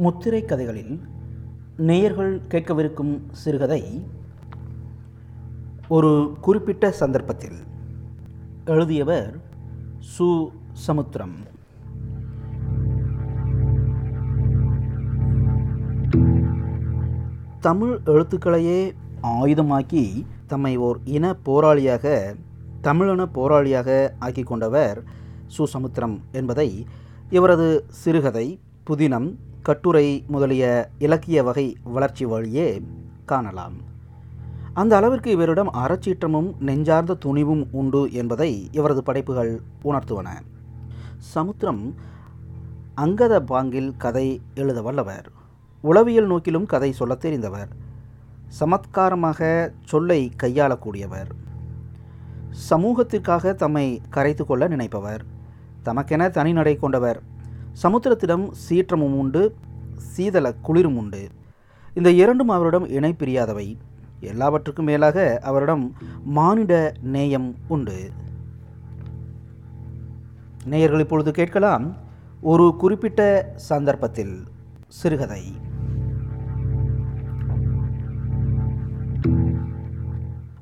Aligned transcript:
முத்திரை 0.00 0.44
கதைகளில் 0.44 1.00
நேயர்கள் 1.76 2.40
கேட்கவிருக்கும் 2.48 3.20
சிறுகதை 3.32 4.06
ஒரு 5.88 6.36
குறிப்பிட்ட 6.40 6.90
சந்தர்ப்பத்தில் 6.90 7.56
எழுதியவர் 8.64 9.40
சு. 10.18 10.48
சமுத்திரம். 10.72 11.36
தமிழ் 17.60 17.98
எழுத்துக்களையே 18.06 18.94
ஆயுதமாக்கி 19.22 20.26
தம்மை 20.46 20.76
ஓர் 20.76 20.98
இன 21.04 21.36
போராளியாக 21.44 22.36
தமிழின 22.80 23.24
போராளியாக 23.24 24.10
ஆக்கி 24.18 24.42
கொண்டவர் 24.42 25.02
சுசமுத்திரம் 25.58 26.18
என்பதை 26.32 26.86
இவரது 27.30 27.84
சிறுகதை 27.88 28.60
புதினம் 28.86 29.34
கட்டுரை 29.68 30.24
முதலிய 30.26 30.90
இலக்கிய 30.98 31.42
வகை 31.42 31.76
வளர்ச்சி 31.84 32.24
வழியே 32.24 32.82
காணலாம். 33.24 33.74
அந்த 34.72 34.96
அளவிற்கு 34.96 35.30
இவரிடம் 35.30 35.72
அறச்சீற்றமும் 35.72 36.58
நெஞ்சார்ந்த 36.58 37.14
துணிவும் 37.14 37.68
உண்டு 37.70 38.12
என்பதை 38.12 38.68
இவரது 38.72 39.02
படைப்புகள் 39.02 39.60
உணர்த்துவன. 39.84 40.28
சமுத்திரம் 41.16 41.94
அங்கத 42.94 43.40
பாங்கில் 43.40 43.92
கதை 43.96 44.40
எழுத 44.54 44.82
வல்லவர். 44.82 45.30
உளவியல் 45.80 46.26
நோக்கிலும் 46.26 46.66
கதை 46.66 46.92
சொல்ல 46.92 47.14
தெரிந்தவர். 47.14 47.68
சமத்காரமாக 48.60 49.70
சொல்லை 49.84 50.32
கையாளக்கூடியவர். 50.42 51.30
சமூகத்திற்காக 52.70 53.54
தம்மை 53.54 54.00
கரைத்து 54.10 54.46
கொள்ள 54.46 54.68
நினைப்பவர். 54.68 55.24
தமக்கென 55.84 56.30
தனிநடை 56.30 56.76
கொண்டவர். 56.76 57.36
சமுத்திரத்திடம் 57.82 58.50
சீற்றமும் 58.68 59.16
உண்டு 59.18 59.54
சீதள 60.16 60.54
குளிரும் 60.62 60.96
உண்டு. 60.96 61.28
இந்த 61.94 62.10
இரண்டும் 62.10 62.48
அவரிடம் 62.48 62.88
இணை 62.88 63.14
பிரியாதவை 63.18 63.76
எல்லாவற்றுக்கும் 64.20 64.84
மேலாக 64.84 65.38
அவரிடம் 65.42 65.96
மானிட 66.24 66.92
நேயம் 67.02 67.54
உண்டு. 67.68 68.10
நேயர்கள் 70.64 71.00
இப்பொழுது 71.00 71.32
கேட்கலாம் 71.32 71.96
ஒரு 72.40 72.74
குறிப்பிட்ட 72.78 73.52
சந்தர்ப்பத்தில் 73.54 74.34
சிறுகதை. 74.88 75.42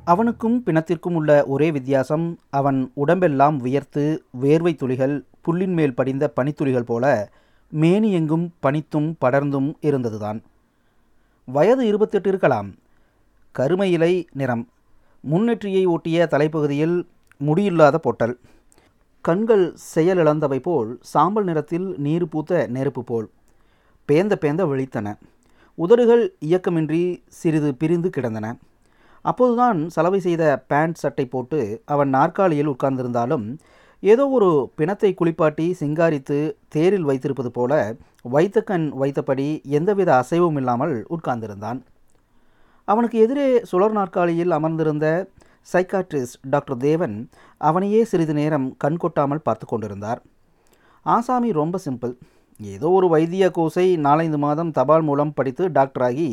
அவனுக்கும் 0.04 0.62
பிணத்திற்கும் 0.66 1.14
உள்ள 1.14 1.44
ஒரே 1.44 1.72
வித்தியாசம் 1.72 2.38
அவன் 2.50 2.90
உடம்பெல்லாம் 2.94 3.56
வியர்த்து 3.56 4.24
வேர்வை 4.40 4.74
துளிகள் 4.74 5.24
புல்லின் 5.46 5.72
மேல் 5.72 5.94
படிந்த 5.94 6.32
பனித்துளிகள் 6.40 6.88
போல 6.90 7.30
மேனி 7.70 8.12
எங்கும் 8.12 8.54
பனித்தும் 8.62 9.14
படர்ந்தும் 9.20 9.74
இருந்ததுதான். 9.80 10.42
வயது 11.44 11.86
இருபத்தெட்டு 11.86 12.28
இருக்கலாம். 12.28 12.74
கருமை 13.52 13.92
இலை 13.92 14.28
நிறம். 14.32 14.68
முன்னெற்றியை 15.30 15.84
ஒட்டிய 15.86 16.28
தலைப்பகுதியில் 16.30 17.06
முடியில்லாத 17.36 17.98
பொட்டல். 17.98 18.38
கண்கள் 19.20 19.76
செயலிழந்தவை 19.94 20.58
போல் 20.58 20.98
சாம்பல் 21.00 21.44
நிறத்தில் 21.44 21.94
நீர் 21.96 22.28
பூத்த 22.28 22.66
நெருப்பு 22.66 23.04
போல். 23.04 23.30
பேந்த 24.08 24.34
பேந்த 24.40 24.62
விழித்தன. 24.64 25.14
உதடுகள் 25.74 26.34
இயக்கமின்றி 26.46 27.22
சிறிது 27.28 27.74
பிரிந்து 27.74 28.10
கிடந்தன. 28.10 28.56
அப்போதுதான் 29.22 29.88
சலவை 29.88 30.20
செய்த 30.20 30.64
பேண்ட் 30.68 30.94
சட்டை 30.94 31.26
போட்டு 31.26 31.82
அவன் 31.84 32.08
நாற்காலியில் 32.08 32.68
உட்கார்ந்திருந்தாலும் 32.68 33.58
ஏதோ 34.12 34.24
ஒரு 34.36 34.48
பிணத்தை 34.78 35.10
குளிப்பாட்டி 35.18 35.66
சிங்காரித்து 35.80 36.38
தேரில் 36.74 37.06
வைத்திருப்பது 37.08 37.50
போல 37.58 37.72
வைத்த 38.34 38.58
கண் 38.60 38.86
வைத்தபடி 39.00 39.46
எந்தவித 39.78 40.10
அசைவும் 40.22 40.58
இல்லாமல் 40.60 40.94
உட்கார்ந்திருந்தான். 41.14 41.80
அவனுக்கு 42.88 43.16
எதிரே 43.24 43.46
சுழர் 43.70 43.96
நாற்காலியில் 43.98 44.54
அமர்ந்திருந்த 44.58 45.06
சைக்காட்ரிஸ்ட் 45.68 46.38
டாக்டர் 46.52 46.80
தேவன் 46.86 47.16
அவனையே 47.60 48.00
சிறிது 48.10 48.34
நேரம் 48.40 48.66
கண் 48.82 49.00
கொட்டாமல் 49.04 49.44
பார்த்து 49.46 49.66
கொண்டிருந்தார். 49.66 50.20
ஆசாமி 51.06 51.50
ரொம்ப 51.60 51.76
சிம்பிள். 51.86 52.14
ஏதோ 52.60 52.90
ஒரு 52.98 53.06
வைத்திய 53.14 53.46
கோசை 53.56 53.86
நாலஞ்சு 54.06 54.38
மாதம் 54.44 54.74
தபால் 54.78 55.06
மூலம் 55.08 55.34
படித்து 55.38 55.64
டாக்டராகி 55.78 56.30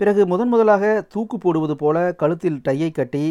பிறகு 0.00 0.22
முதன் 0.32 0.50
முதலாக 0.52 0.84
தூக்கு 1.14 1.36
போடுவது 1.38 1.74
போல 1.82 1.96
கழுத்தில் 2.20 2.62
டையை 2.66 2.90
கட்டி 2.90 3.24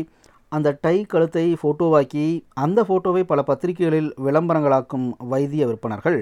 அந்த 0.52 0.78
டை 0.82 0.98
கழுத்தை 1.06 1.46
ஃபோட்டோவாக்கி 1.62 2.26
அந்த 2.54 2.80
ஃபோட்டோவை 2.84 3.24
பல 3.24 3.42
பத்திரிகைகளில் 3.44 4.12
விளம்பரங்களாக்கும் 4.18 5.08
வைத்திய 5.28 5.66
விற்பனர்கள் 5.68 6.20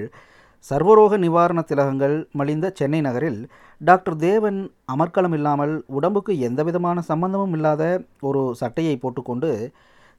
சர்வரோக 0.64 1.18
நிவாரண 1.18 1.60
திலகங்கள் 1.62 2.16
மலிந்த 2.32 2.66
சென்னை 2.74 3.00
நகரில் 3.00 3.40
டாக்டர் 3.80 4.16
தேவன் 4.16 4.58
அமர்க்களம் 4.92 5.32
இல்லாமல் 5.32 5.74
உடம்புக்கு 5.88 6.32
எந்தவிதமான 6.38 7.00
சம்பந்தமும் 7.00 7.52
இல்லாத 7.52 7.84
ஒரு 8.20 8.42
சட்டையை 8.54 8.94
போட்டுக்கொண்டு 8.96 9.50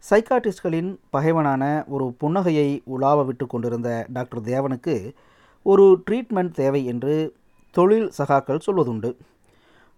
சைக்காட்டிஸ்ட்களின் 0.03 0.91
பகைவனான 1.09 1.63
ஒரு 1.87 2.05
புன்னகையை 2.21 2.69
உலாவ 2.85 3.25
விட்டு 3.25 3.45
கொண்டிருந்த 3.47 3.89
டாக்டர் 4.09 4.41
தேவனுக்கு 4.43 4.95
ஒரு 5.65 5.85
ட்ரீட்மெண்ட் 6.05 6.53
தேவை 6.53 6.81
என்று 6.85 7.15
தொழில் 7.75 8.07
சகாக்கள் 8.17 8.65
சொல்வதுண்டு. 8.67 9.11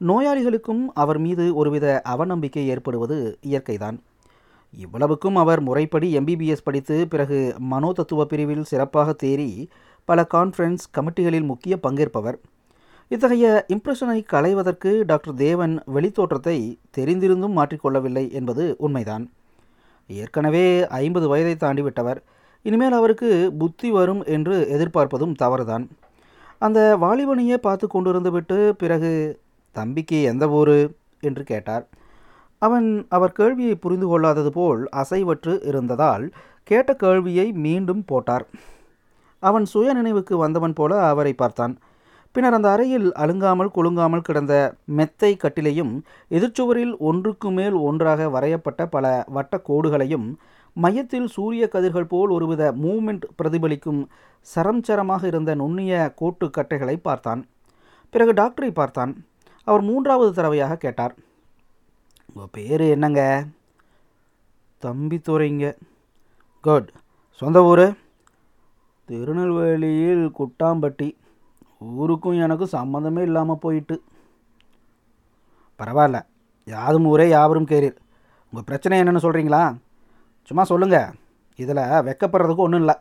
நோயாளிகளுக்கும் 0.07 0.85
அவர் 0.93 1.17
மீது 1.17 1.55
ஒருவித 1.55 2.01
அவநம்பிக்கை 2.05 2.63
ஏற்படுவது 2.65 3.37
இயற்கைதான். 3.41 3.97
இவ்வளவுக்கும் 4.77 5.35
அவர் 5.35 5.61
முறைப்படி 5.61 6.17
எம்பிபிஎஸ் 6.17 6.63
படித்து 6.63 7.07
பிறகு 7.07 7.55
மனோதத்துவ 7.71 8.25
பிரிவில் 8.25 8.63
சிறப்பாக 8.63 9.15
தேறி 9.23 9.67
பல 10.05 10.25
கான்ஃபரன்ஸ் 10.33 10.85
கமிட்டிகளில் 10.97 11.45
முக்கிய 11.45 11.79
பங்கேற்பவர். 11.87 12.37
இத்தகைய 13.07 13.65
இம்ப்ரெஷனை 13.73 14.23
களைவதற்கு 14.25 15.03
டாக்டர் 15.05 15.33
தேவன் 15.33 15.83
வெளித்தோற்றத்தை 15.93 16.77
தெரிந்திருந்தும் 16.97 17.57
மாற்றிக்கொள்ளவில்லை 17.57 18.31
என்பது 18.31 18.75
உண்மைதான். 18.77 19.31
ஏற்கனவே 20.07 20.87
ஐம்பது 20.87 21.27
வயதை 21.27 21.55
தாண்டிவிட்டவர். 21.55 22.17
இனிமேல் 22.61 22.91
அவருக்கு 22.91 23.53
புத்தி 23.57 23.91
வரும் 23.91 24.23
என்று 24.23 24.67
எதிர்பார்ப்பதும் 24.71 25.33
தவறுதான். 25.33 25.89
அந்த 26.59 26.97
வாலிபனையே 27.01 27.57
பார்த்து 27.57 27.87
கொண்டிருந்துவிட்டு 27.87 28.71
பிறகு 28.71 29.39
தம்பிக்கு 29.71 30.21
எந்த 30.23 30.49
ஊர்? 30.49 30.75
என்று 31.19 31.43
கேட்டார். 31.43 31.89
அவன் 32.61 33.05
அவர் 33.09 33.31
கேள்வியை 33.31 33.75
புரிந்து 33.75 34.07
கொள்ளாதது 34.07 34.51
போல் 34.51 34.89
அசைவற்று 34.91 35.53
இருந்ததால் 35.65 36.25
கேட்ட 36.63 36.93
கேள்வியை 36.93 37.51
மீண்டும் 37.51 38.03
போட்டார். 38.05 38.45
அவன் 39.39 39.65
சுய 39.65 39.93
நினைவுக்கு 39.93 40.37
வந்தவன் 40.37 40.73
போல 40.73 40.99
அவரை 41.03 41.33
பார்த்தான். 41.33 41.73
பின்னர் 42.31 42.53
அந்த 42.53 42.69
அறையில் 42.69 43.07
அழுங்காமல் 43.13 43.71
குலுங்காமல் 43.71 44.21
கிடந்த 44.21 44.75
மெத்தை 44.85 45.37
கட்டிலையும் 45.37 45.93
எதிர்ச்சுவரில் 46.29 46.93
ஒன்றுக்கு 46.97 47.49
மேல் 47.51 47.73
ஒன்றாக 47.73 48.29
வரையப்பட்ட 48.29 48.85
பல 48.85 49.05
வட்ட 49.27 49.61
கோடுகளையும் 49.67 50.27
மையத்தில் 50.73 51.27
சூரிய 51.27 51.67
கதிர்கள் 51.67 52.07
போல் 52.07 52.29
ஒருவித 52.29 52.71
மூமெண்ட் 52.83 53.25
பிரதிபலிக்கும் 53.37 54.01
சரம் 54.47 54.83
சரமாக 54.83 55.27
இருந்த 55.27 55.55
நுண்ணிய 55.55 56.13
கோட்டு 56.15 56.49
கட்டைகளை 56.49 56.97
பார்த்தான். 56.97 57.41
பிறகு 58.09 58.33
டாக்டரை 58.33 58.71
பார்த்தான். 58.71 59.13
அவர் 59.69 59.83
மூன்றாவது 59.89 60.31
தடவையாக 60.33 60.77
கேட்டார். 60.83 61.13
உங்கள் 62.33 62.53
பேர் 62.57 62.83
என்னங்க? 62.95 63.21
தம்பித்துறைங்க 64.83 65.65
குட் 66.67 66.89
சொந்த 67.41 67.59
ஊர்? 67.69 67.85
திருநெல்வேலியில் 69.09 70.25
குட்டாம்பட்டி. 70.39 71.09
ஊருக்கும் 71.99 72.41
எனக்கும் 72.45 72.75
சம்மந்தமே 72.77 73.21
இல்லாமல் 73.27 73.63
போயிட்டு. 73.65 73.95
பரவாயில்ல. 75.79 76.19
யாதும் 76.73 77.07
ஊரே 77.11 77.25
யாவரும் 77.29 77.69
கேரீர் 77.71 77.97
உங்கள் 78.49 78.67
பிரச்சனை 78.69 78.99
என்னென்னு 79.01 79.25
சொல்கிறீங்களா 79.25 79.61
சும்மா 80.49 80.63
சொல்லுங்கள் 80.71 81.13
இதில் 81.63 81.87
வெக்கப்படுறதுக்கு 82.07 82.65
ஒன்றும் 82.65 82.83
இல்லை. 82.83 82.95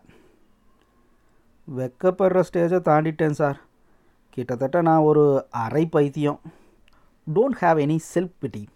வெக்கப்படுற 1.78 2.38
ஸ்டேஜை 2.48 2.78
தாண்டிட்டேன் 2.88 3.38
சார். 3.40 3.58
கிட்டத்தட்ட 4.30 4.80
நான் 4.80 5.06
ஒரு 5.10 5.46
அரை 5.50 5.86
பைத்தியம். 5.86 6.40
Don't 7.34 7.58
have 7.60 7.78
any 7.84 7.98
self 8.14 8.34
pity 8.42 8.66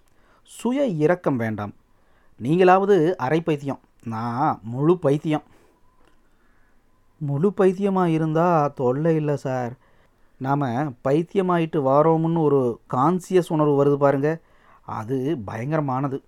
சுய 0.43 0.87
இரக்கம் 0.87 1.37
வேண்டாம். 1.37 1.73
நீங்களாவது 2.43 3.15
அரை 3.15 3.41
பைத்தியம். 3.41 3.81
நான் 4.05 4.61
முழு 4.62 4.99
பைத்தியம். 4.99 5.43
முழு 7.19 7.53
பைத்தியமாக 7.53 8.11
இருந்தால் 8.11 8.73
தொல்லை 8.75 9.15
இல்லை 9.17 9.37
சார் 9.37 9.73
நாம் 10.39 10.62
பைத்தியமாயிட்டு 11.09 11.79
வாரோம்னு 11.89 12.39
ஒரு 12.39 12.81
கான்சியஸ் 12.95 13.53
உணர்வு 13.56 13.77
வருது 13.85 13.97
பாருங்க. 13.97 14.39
அது 14.83 15.39
பயங்கரமானது. 15.47 16.19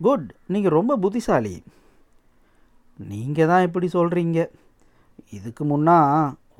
குட் 0.00 0.34
நீங்கள் 0.46 0.70
ரொம்ப 0.70 0.96
புத்திசாலி. 0.96 1.62
நீங்கள் 2.96 3.46
தான் 3.46 3.62
இப்படி 3.62 3.88
சொல்கிறீங்க 3.92 4.48
இதுக்கு 5.30 5.64
முன்னா 5.64 5.98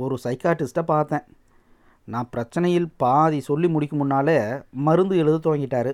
ஒரு 0.05 0.17
சைக்காட்டிஸ்ட்டை 0.25 0.83
பார்த்தேன். 0.93 1.27
நான் 2.05 2.31
பிரச்சனையில் 2.35 2.87
பாதி 2.97 3.39
சொல்லி 3.49 3.69
முடிக்கும் 3.69 4.03
முன்னாலே 4.03 4.39
மருந்து 4.87 5.15
எழுத 5.23 5.37
துவங்கிட்டார். 5.45 5.91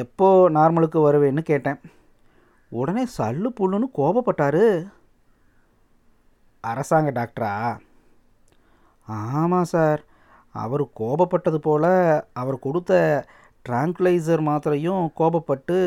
எப்போ 0.00 0.28
நார்மலுக்கு 0.50 0.98
வருவேன்னு 1.06 1.42
கேட்டேன். 1.50 1.80
உடனே 2.80 3.04
சல்லு 3.18 3.50
புல்லுன்னு 3.60 3.88
கோபப்பட்டார். 3.98 4.64
அரசாங்க 6.64 7.10
டாக்டரா? 7.18 7.54
ஆமாம் 9.06 9.70
சார். 9.74 10.02
அவர் 10.54 10.84
கோபப்பட்டது 11.00 11.58
போல் 11.66 11.90
அவர் 12.32 12.64
கொடுத்த 12.66 12.92
ட்ராங்குலைசர் 13.68 14.42
மாத்திரையும் 14.48 15.04
கோபப்பட்டு 15.18 15.78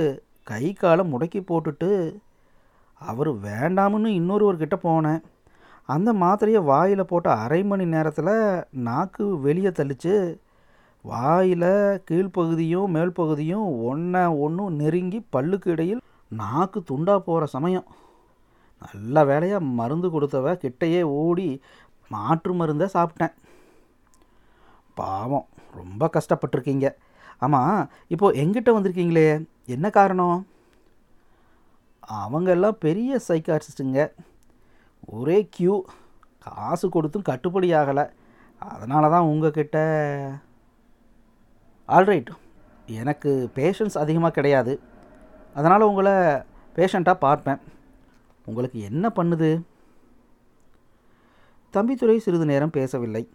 கை 0.43 0.65
காலை 0.73 1.03
முடக்கி 1.13 1.41
போட்டுட்டு 1.41 1.89
அவர் 3.01 3.31
வேண்டாம்னு 3.47 4.11
இன்னொருவர்கிட்ட 4.19 4.75
போனேன். 4.83 5.21
அந்த 5.89 6.09
மாத்திரையை 6.13 6.61
வாயில் 6.63 7.09
போட்ட 7.09 7.27
அரை 7.43 7.59
மணி 7.63 7.85
நேரத்தில் 7.85 8.33
நாக்கு 8.87 9.25
வெளியே 9.39 9.69
தள்ளிச்சு 9.69 10.15
வாயில் 11.01 11.69
கீழ்ப்பகுதியும் 12.09 12.93
மேல் 12.95 13.17
பகுதியும் 13.19 13.67
ஒன்றை 13.89 14.23
ஒன்றும் 14.45 14.75
நெருங்கி 14.75 15.19
பல்லுக்கு 15.35 15.67
இடையில் 15.67 16.01
நாக்கு 16.31 16.79
துண்டா 16.89 17.15
போகிற 17.17 17.45
சமயம். 17.45 17.87
நல்ல 18.81 19.25
வேலையாக 19.25 19.69
மருந்து 19.79 20.07
கொடுத்தவ 20.07 20.55
கிட்டையே 20.63 21.01
ஓடி 21.21 21.61
மாற்று 22.11 22.53
மருந்தை 22.53 22.87
சாப்பிட்டேன். 22.93 23.35
பாவம் 24.93 25.47
ரொம்ப 25.79 26.09
கஷ்டப்பட்டிருக்கீங்க. 26.13 26.87
ஆமாம் 27.39 27.89
இப்போது 28.07 28.39
எங்கிட்ட 28.43 28.69
வந்திருக்கீங்களே 28.75 29.27
என்ன 29.65 29.89
காரணம்? 29.89 30.37
அவங்க 31.99 32.49
எல்லாம் 32.51 32.77
பெரிய 32.79 33.19
சைக்காட்ரிஸ்ட்டுங்க 33.27 34.01
ஒரே 35.07 35.49
க்யூ 35.59 35.81
காசு 36.39 36.89
கொடுத்தும் 36.89 37.27
கட்டுப்படி 37.29 37.69
ஆகலை. 37.79 38.09
அதனால 38.57 39.09
தான் 39.09 39.29
உங்ககிட்ட 39.31 39.77
ஆல்ரைட் 41.87 42.29
எனக்கு 42.85 43.49
பேஷன்ஸ் 43.55 43.97
அதிகமாக 43.97 44.33
கிடையாது. 44.33 44.79
அதனால் 45.53 45.81
உங்களை 45.81 46.13
பேஷண்ட்டாக 46.75 47.13
பார்ப்பேன். 47.13 47.59
உங்களுக்கு 48.45 48.79
என்ன 48.81 49.11
பண்ணுது? 49.15 49.61
தம்பித்துறை 51.73 52.17
சிறிது 52.17 52.45
நேரம் 52.45 52.69
பேசவில்லை. 52.69 53.29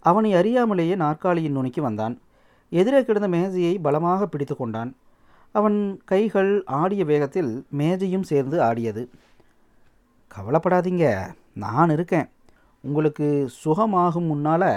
அவனை 0.00 0.34
அறியாமலேயே 0.34 0.96
நாற்காலியின் 0.96 1.52
நுனிக்கு 1.52 1.82
வந்தான். 1.82 2.20
எதிரே 2.68 3.04
கிடந்த 3.04 3.28
மேஜையை 3.28 3.78
பலமாக 3.78 4.26
பிடித்து 4.26 4.56
கொண்டான். 4.56 4.96
அவன் 5.52 6.00
கைகள் 6.04 6.64
ஆடிய 6.64 7.04
வேகத்தில் 7.04 7.66
மேஜையும் 7.76 8.22
சேர்ந்து 8.22 8.62
ஆடியது. 8.62 9.10
கவலைப்படாதீங்க. 10.36 11.06
நான் 11.64 11.92
இருக்கேன். 11.96 12.28
உங்களுக்கு 12.84 13.26
சுகமாகும் 13.64 14.30
முன்னால் 14.30 14.70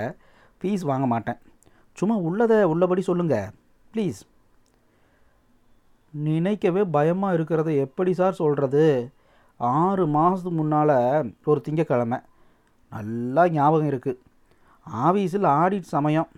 ஃபீஸ் 0.59 0.83
வாங்க 0.89 1.05
மாட்டேன். 1.13 1.39
சும்மா 1.97 2.15
உள்ளதை 2.27 2.57
உள்ளபடி 2.73 3.01
சொல்லுங்கள் 3.07 3.49
ப்ளீஸ் 3.93 4.19
நினைக்கவே 6.13 6.83
பயமாக 6.95 7.35
இருக்கிறத 7.37 7.69
எப்படி 7.85 8.11
சார் 8.19 8.39
சொல்கிறது 8.41 8.83
ஆறு 9.59 10.03
மாதத்துக்கு 10.15 10.57
முன்னால் 10.59 10.97
ஒரு 11.51 11.59
திங்கக்கிழமை. 11.65 12.19
நல்லா 12.91 13.43
ஞாபகம் 13.57 13.89
இருக்குது 13.91 14.21
ஆஃபீஸில் 15.07 15.47
ஆடிட் 15.61 15.93
சமயம். 15.95 16.29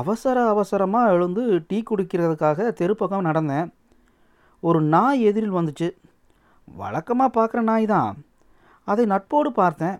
அவசர 0.00 0.36
அவசரமாக 0.54 1.12
எழுந்து 1.14 1.44
டீ 1.68 1.78
குடிக்கிறதுக்காக 1.90 2.68
தெருப்பக்கம் 2.80 3.28
நடந்தேன். 3.28 3.68
ஒரு 4.68 4.80
நாய் 4.94 5.22
எதிரில் 5.30 5.58
வந்துச்சு. 5.58 5.88
வழக்கமாக 6.82 7.34
பார்க்குற 7.38 7.60
நாய் 7.70 7.86
தான். 7.94 8.10
அதை 8.90 9.04
நட்போடு 9.06 9.50
பார்த்தேன். 9.60 9.98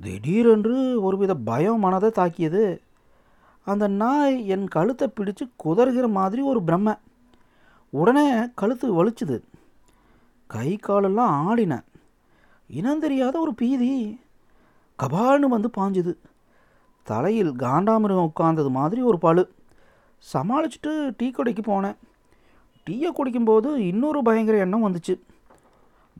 திடீரென்று 0.00 0.74
ஒருவித 1.02 1.32
பயம் 1.48 1.78
மனதை 1.78 2.10
தாக்கியது. 2.10 2.64
அந்த 3.66 3.84
நாய் 4.02 4.34
என் 4.46 4.66
கழுத்தை 4.68 5.06
பிடிச்சு 5.08 5.44
குதறுகிற 5.64 6.06
மாதிரி 6.10 6.42
ஒரு 6.42 6.60
பிரம்மை. 6.66 6.94
உடனே 7.90 8.26
கழுத்து 8.54 8.86
வலிச்சுது. 8.96 9.36
கை 10.46 10.76
காலெல்லாம் 10.76 11.34
ஆடினேன் 11.46 11.84
இனம் 12.68 13.02
தெரியாத 13.04 13.34
ஒரு 13.38 13.54
பீதி. 13.54 13.92
கபால்னு 14.98 15.52
வந்து 15.54 15.70
பாஞ்சுது. 15.78 16.12
தலையில் 17.02 17.52
காண்டாமிருகம் 17.64 18.30
உட்கார்ந்தது 18.30 18.70
மாதிரி 18.70 19.00
ஒரு 19.10 19.18
பழு. 19.18 19.44
சமாளிச்சுட்டு 20.32 20.92
டீ 21.16 21.30
கடைக்கு 21.30 21.62
போனேன். 21.62 21.96
டீயை 22.90 23.10
குடிக்கும்போது 23.10 23.70
இன்னொரு 23.90 24.20
பயங்கர 24.22 24.58
எண்ணம் 24.58 24.86
வந்துச்சு. 24.86 25.14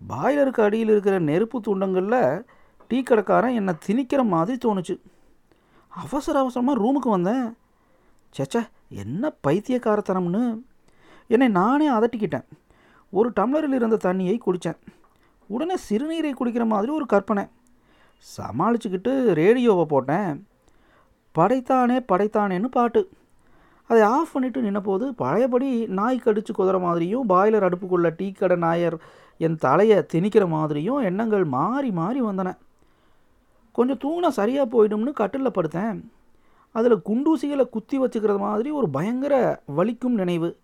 பாய்லருக்கு 0.09 0.61
அடியில் 0.61 0.89
இருக்கிற 0.89 1.19
நெருப்பு 1.19 1.61
துண்டங்களில் 1.61 2.43
டீ 2.89 3.03
கடைக்காரன் 3.03 3.55
என்னை 3.55 3.75
திணிக்கிற 3.87 4.25
மாதிரி 4.25 4.69
தோணுச்சு. 4.69 5.01
அவசர 5.89 6.39
அவசரமாக 6.39 6.81
ரூமுக்கு 6.81 7.11
வந்தேன். 7.11 7.57
சேச்சா 8.39 8.67
என்ன 8.89 9.33
பைத்தியக்காரத்தனம்னு. 9.47 10.61
என்னை 11.27 11.49
நானே 11.49 11.91
அதட்டிக்கிட்டேன். 11.91 12.45
ஒரு 13.11 13.33
டம்ளரில் 13.41 13.75
இருந்த 13.75 13.99
தண்ணியை 14.03 14.39
குடித்தேன் 14.47 14.77
உடனே 15.47 15.75
சிறுநீரை 15.89 16.33
குடிக்கிற 16.33 16.67
மாதிரி 16.67 16.93
ஒரு 16.93 17.07
கற்பனை. 17.07 17.47
சமாளிச்சுக்கிட்டு 18.37 19.33
ரேடியோவை 19.33 19.85
போட்டேன். 19.85 20.47
படைத்தானே 21.39 22.01
படைத்தானேன்னு 22.09 22.65
பாட்டு. 22.65 23.09
அதை 23.89 24.03
ஆஃப் 24.03 24.29
பண்ணிவிட்டு 24.35 24.63
நின்னபோது 24.67 25.11
பழையபடி 25.17 25.87
நாய் 25.87 26.21
கடிச்சு 26.25 26.53
குதிர 26.59 26.81
மாதிரியும் 26.81 27.29
பாய்லர் 27.29 27.73
அடுப்புக்குள்ள 27.73 28.15
டீ 28.17 28.33
கடை 28.33 28.57
நாயர் 28.57 29.01
என் 29.39 29.57
தலையை 29.57 29.99
திணிக்கிற 30.13 30.49
மாதிரியும் 30.49 30.99
எண்ணங்கள் 30.99 31.45
மாறி 31.45 31.91
மாறி 31.91 32.23
வந்தன. 32.23 32.59
கொஞ்சம் 33.73 34.01
தூங்கினா 34.05 34.29
சரியாக 34.29 34.67
போயிடும்னு 34.73 35.13
கட்டிலில் 35.13 35.57
படுத்தேன். 35.59 35.99
அதில் 36.73 37.05
குண்டூசிகளை 37.09 37.69
குத்தி 37.69 37.99
வச்சுக்கிறது 37.99 38.39
மாதிரி 38.39 38.71
ஒரு 38.71 38.89
பயங்கர 38.89 39.63
வலிக்கும் 39.77 40.19
நினைவு. 40.21 40.57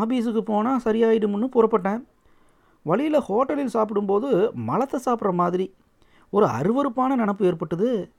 ஆபீஸுக்கு 0.00 0.40
போனால் 0.40 0.82
சரியாயிடும்னு 0.84 1.48
புறப்பட்டேன். 1.56 2.02
வழியில் 2.82 3.26
ஹோட்டலில் 3.28 3.74
சாப்பிடும்போது 3.76 4.50
மலத்தை 4.54 5.00
சாப்பிட்ற 5.04 5.32
மாதிரி 5.32 5.74
ஒரு 6.30 6.46
அருவருப்பான 6.46 7.16
நினப்பு 7.22 7.42
ஏற்பட்டது. 7.42 8.10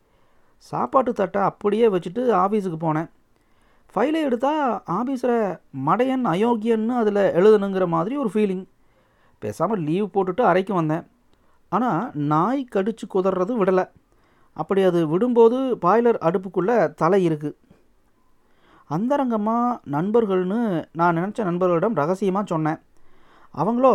சாப்பாட்டு 0.58 1.14
தட்டை 1.14 1.42
அப்படியே 1.42 1.88
வச்சுட்டு 1.88 2.22
ஆஃபீஸுக்கு 2.44 2.80
போனேன். 2.82 3.10
ஃபைலை 3.94 4.22
எடுத்தால் 4.22 4.84
ஆஃபீஸில் 4.88 5.60
மடையன் 5.86 6.26
அயோக்கியன்னு 6.34 6.96
அதில் 7.02 7.22
எழுதணுங்கிற 7.40 7.88
மாதிரி 7.88 8.16
ஒரு 8.18 8.30
ஃபீலிங் 8.34 8.66
பேசாமல் 9.44 9.84
லீவ் 9.88 10.14
போட்டுட்டு 10.16 10.44
அறைக்கு 10.52 10.74
வந்தேன். 10.80 11.06
ஆனால் 11.72 12.02
நாய் 12.32 12.62
கடிச்சு 12.76 13.06
குதறது 13.14 13.54
விடலை. 13.62 13.86
அப்படி 14.58 14.82
அது 14.90 15.00
விடும்போது 15.14 15.58
பாய்லர் 15.86 16.20
அடுப்புக்குள்ளே 16.28 16.78
தலை 17.02 17.20
இருக்குது 17.30 17.58
அந்தரங்கமாக 18.96 19.80
நண்பர்கள்னு 19.96 20.60
நான் 21.00 21.18
நினச்ச 21.20 21.40
நண்பர்களிடம் 21.48 21.98
ரகசியமாக 22.02 22.46
சொன்னேன். 22.54 22.80
அவங்களோ 23.62 23.94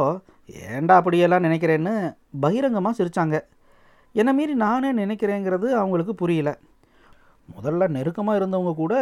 ஏண்டா 0.76 0.94
அப்படியெல்லாம் 1.00 1.46
நினைக்கிறேன்னு 1.46 1.94
பகிரங்கமாக 2.44 2.98
சிரித்தாங்க 2.98 3.36
என்னை 4.14 4.32
மீறி 4.38 4.54
நானே 4.64 4.90
நினைக்கிறேங்கிறது 5.02 5.68
அவங்களுக்கு 5.80 6.14
புரியல. 6.22 6.50
முதல்ல 7.48 7.88
நெருக்கமாக 7.96 8.38
இருந்தவங்க 8.40 8.72
கூட 8.82 8.94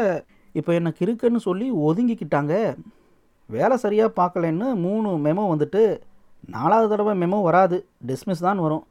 இப்போ 0.55 0.71
என்னை 0.79 0.91
கிறுக்குன்னு 1.01 1.41
சொல்லி 1.49 1.67
ஒதுங்கிக்கிட்டாங்க. 1.89 2.55
வேலை 3.51 3.77
சரியாக 3.85 4.17
பார்க்கலன்னு 4.21 4.69
மூணு 4.87 5.09
மெமோ 5.27 5.45
வந்துட்டு 5.55 5.83
நாலாவது 6.57 6.91
தடவை 6.93 7.15
மெமோ 7.23 7.39
வராது. 7.49 7.79
டிஸ்மிஸ் 8.11 8.47
தான் 8.47 8.63
வரும். 8.67 8.85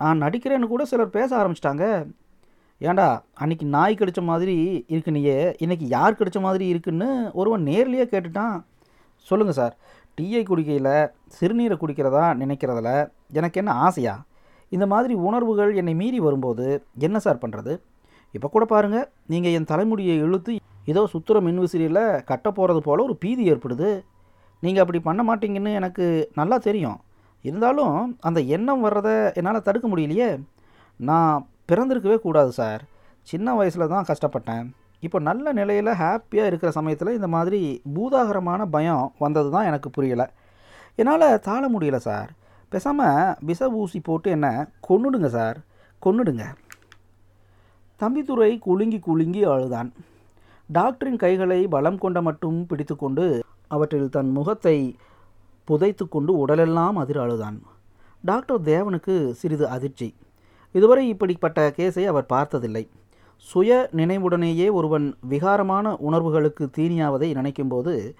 நான் 0.00 0.22
நடிக்கிறேன்னு 0.24 0.72
கூட 0.72 0.84
சிலர் 0.92 1.16
பேச 1.18 1.30
ஆரம்பிச்சிட்டாங்க. 1.40 1.84
ஏண்டா 2.80 3.08
அன்னைக்கு 3.42 3.66
நாய் 3.74 3.98
கடிச்ச 3.98 4.22
மாதிரி 4.30 4.56
இருக்கு 4.94 5.10
நீயே 5.16 5.36
யார் 5.96 6.18
கடித்த 6.18 6.40
மாதிரி 6.46 6.64
இருக்குன்னு 6.72 7.08
ஒருவன் 7.40 7.66
நேர்லேயே 7.70 8.06
கேட்டுட்டான். 8.12 8.56
சொல்லுங்கள் 9.28 9.58
சார். 9.60 9.74
டீயை 10.18 10.42
குடிக்கையில் 10.48 10.94
சிறுநீரை 11.36 11.76
குடிக்கிறதா 11.80 12.24
நினைக்கிறதில் 12.42 12.94
எனக்கு 13.38 13.60
என்ன 13.62 13.72
ஆசையா? 13.86 14.14
இந்த 14.72 14.84
மாதிரி 14.92 15.14
உணர்வுகள் 15.28 15.72
என்னை 15.80 15.94
மீறி 16.00 16.18
வரும்போது 16.26 16.66
என்ன 17.06 17.18
சார் 17.24 17.42
பண்ணுறது 17.42 17.74
இப்போ 18.34 18.48
கூட 18.54 18.64
பாருங்கள் 18.70 19.08
நீங்கள் 19.32 19.54
என் 19.56 19.68
தலைமுடியை 19.70 20.16
இழுத்து 20.26 20.52
ஏதோ 20.92 21.02
சுத்துற 21.12 21.36
மின்விசிறியில் 21.46 22.04
கட்ட 22.30 22.48
போகிறது 22.50 22.80
போல் 22.86 23.04
ஒரு 23.06 23.14
பீதி 23.22 23.42
ஏற்படுது. 23.52 23.90
நீங்கள் 24.62 24.82
அப்படி 24.82 25.00
பண்ண 25.08 25.20
மாட்டீங்கன்னு 25.28 25.72
எனக்கு 25.80 26.04
நல்லா 26.34 26.58
தெரியும். 26.58 26.98
இருந்தாலும் 27.44 28.16
அந்த 28.28 28.40
எண்ணம் 28.40 28.84
வர்றதை 28.86 29.14
என்னால் 29.38 29.66
தடுக்க 29.66 29.86
முடியலையே. 29.88 30.30
நான் 31.00 31.44
பிறந்திருக்கவே 31.70 32.16
கூடாது 32.16 32.52
சார். 32.52 32.82
சின்ன 33.22 33.54
வயசில் 33.54 33.92
தான் 33.92 34.08
கஷ்டப்பட்டேன். 34.10 34.66
இப்போ 35.06 35.18
நல்ல 35.18 35.52
நிலையில் 35.52 35.98
ஹாப்பியாக 36.02 36.50
இருக்கிற 36.50 36.70
சமயத்தில் 36.70 37.16
இந்த 37.16 37.28
மாதிரி 37.36 37.60
பூதாகரமான 37.94 38.60
பயம் 38.74 39.12
வந்தது 39.24 39.50
தான் 39.50 39.68
எனக்கு 39.70 39.90
புரியலை. 39.96 40.26
என்னால் 41.00 41.40
தாழ 41.48 41.62
முடியல 41.74 41.96
சார். 41.96 42.30
பேசாமல் 42.72 43.34
விஷ 43.48 43.68
ஊசி 43.80 43.98
போட்டு 44.00 44.30
என்ன 44.36 44.46
கொன்னுடுங்க 44.88 45.28
சார். 45.38 45.58
கொன்னுடுங்க. 46.02 46.44
தம்பித்துறை 48.00 48.58
குலுங்கி 48.58 48.98
குலுங்கி 48.98 49.42
அழுதான். 49.44 49.90
டாக்டரின் 50.68 51.22
கைகளை 51.24 51.60
பலம் 51.74 51.98
கொண்ட 51.98 52.22
மட்டும் 52.22 52.58
பிடித்துக்கொண்டு 52.70 53.26
அவற்றில் 53.68 54.08
தன் 54.08 54.30
முகத்தை 54.30 54.96
புதைத்து 55.64 56.08
கொண்டு 56.08 56.38
உடலெல்லாம் 56.38 56.96
அதிர 56.96 57.22
அழுதான். 57.22 57.62
டாக்டர் 58.22 58.60
தேவனுக்கு 58.60 59.30
சிறிது 59.30 59.68
அதிர்ச்சி. 59.68 60.14
இதுவரை 60.72 61.08
இப்படிப்பட்ட 61.08 61.74
கேஸை 61.76 62.04
அவர் 62.04 62.26
பார்த்ததில்லை. 62.26 62.88
சுய 63.36 63.88
நினைவுடனேயே 63.96 64.70
ஒருவன் 64.70 65.16
விகாரமான 65.30 65.96
உணர்வுகளுக்கு 65.96 66.70
தீனியாவதை 66.76 67.28
நினைக்கும்போது 67.34 68.14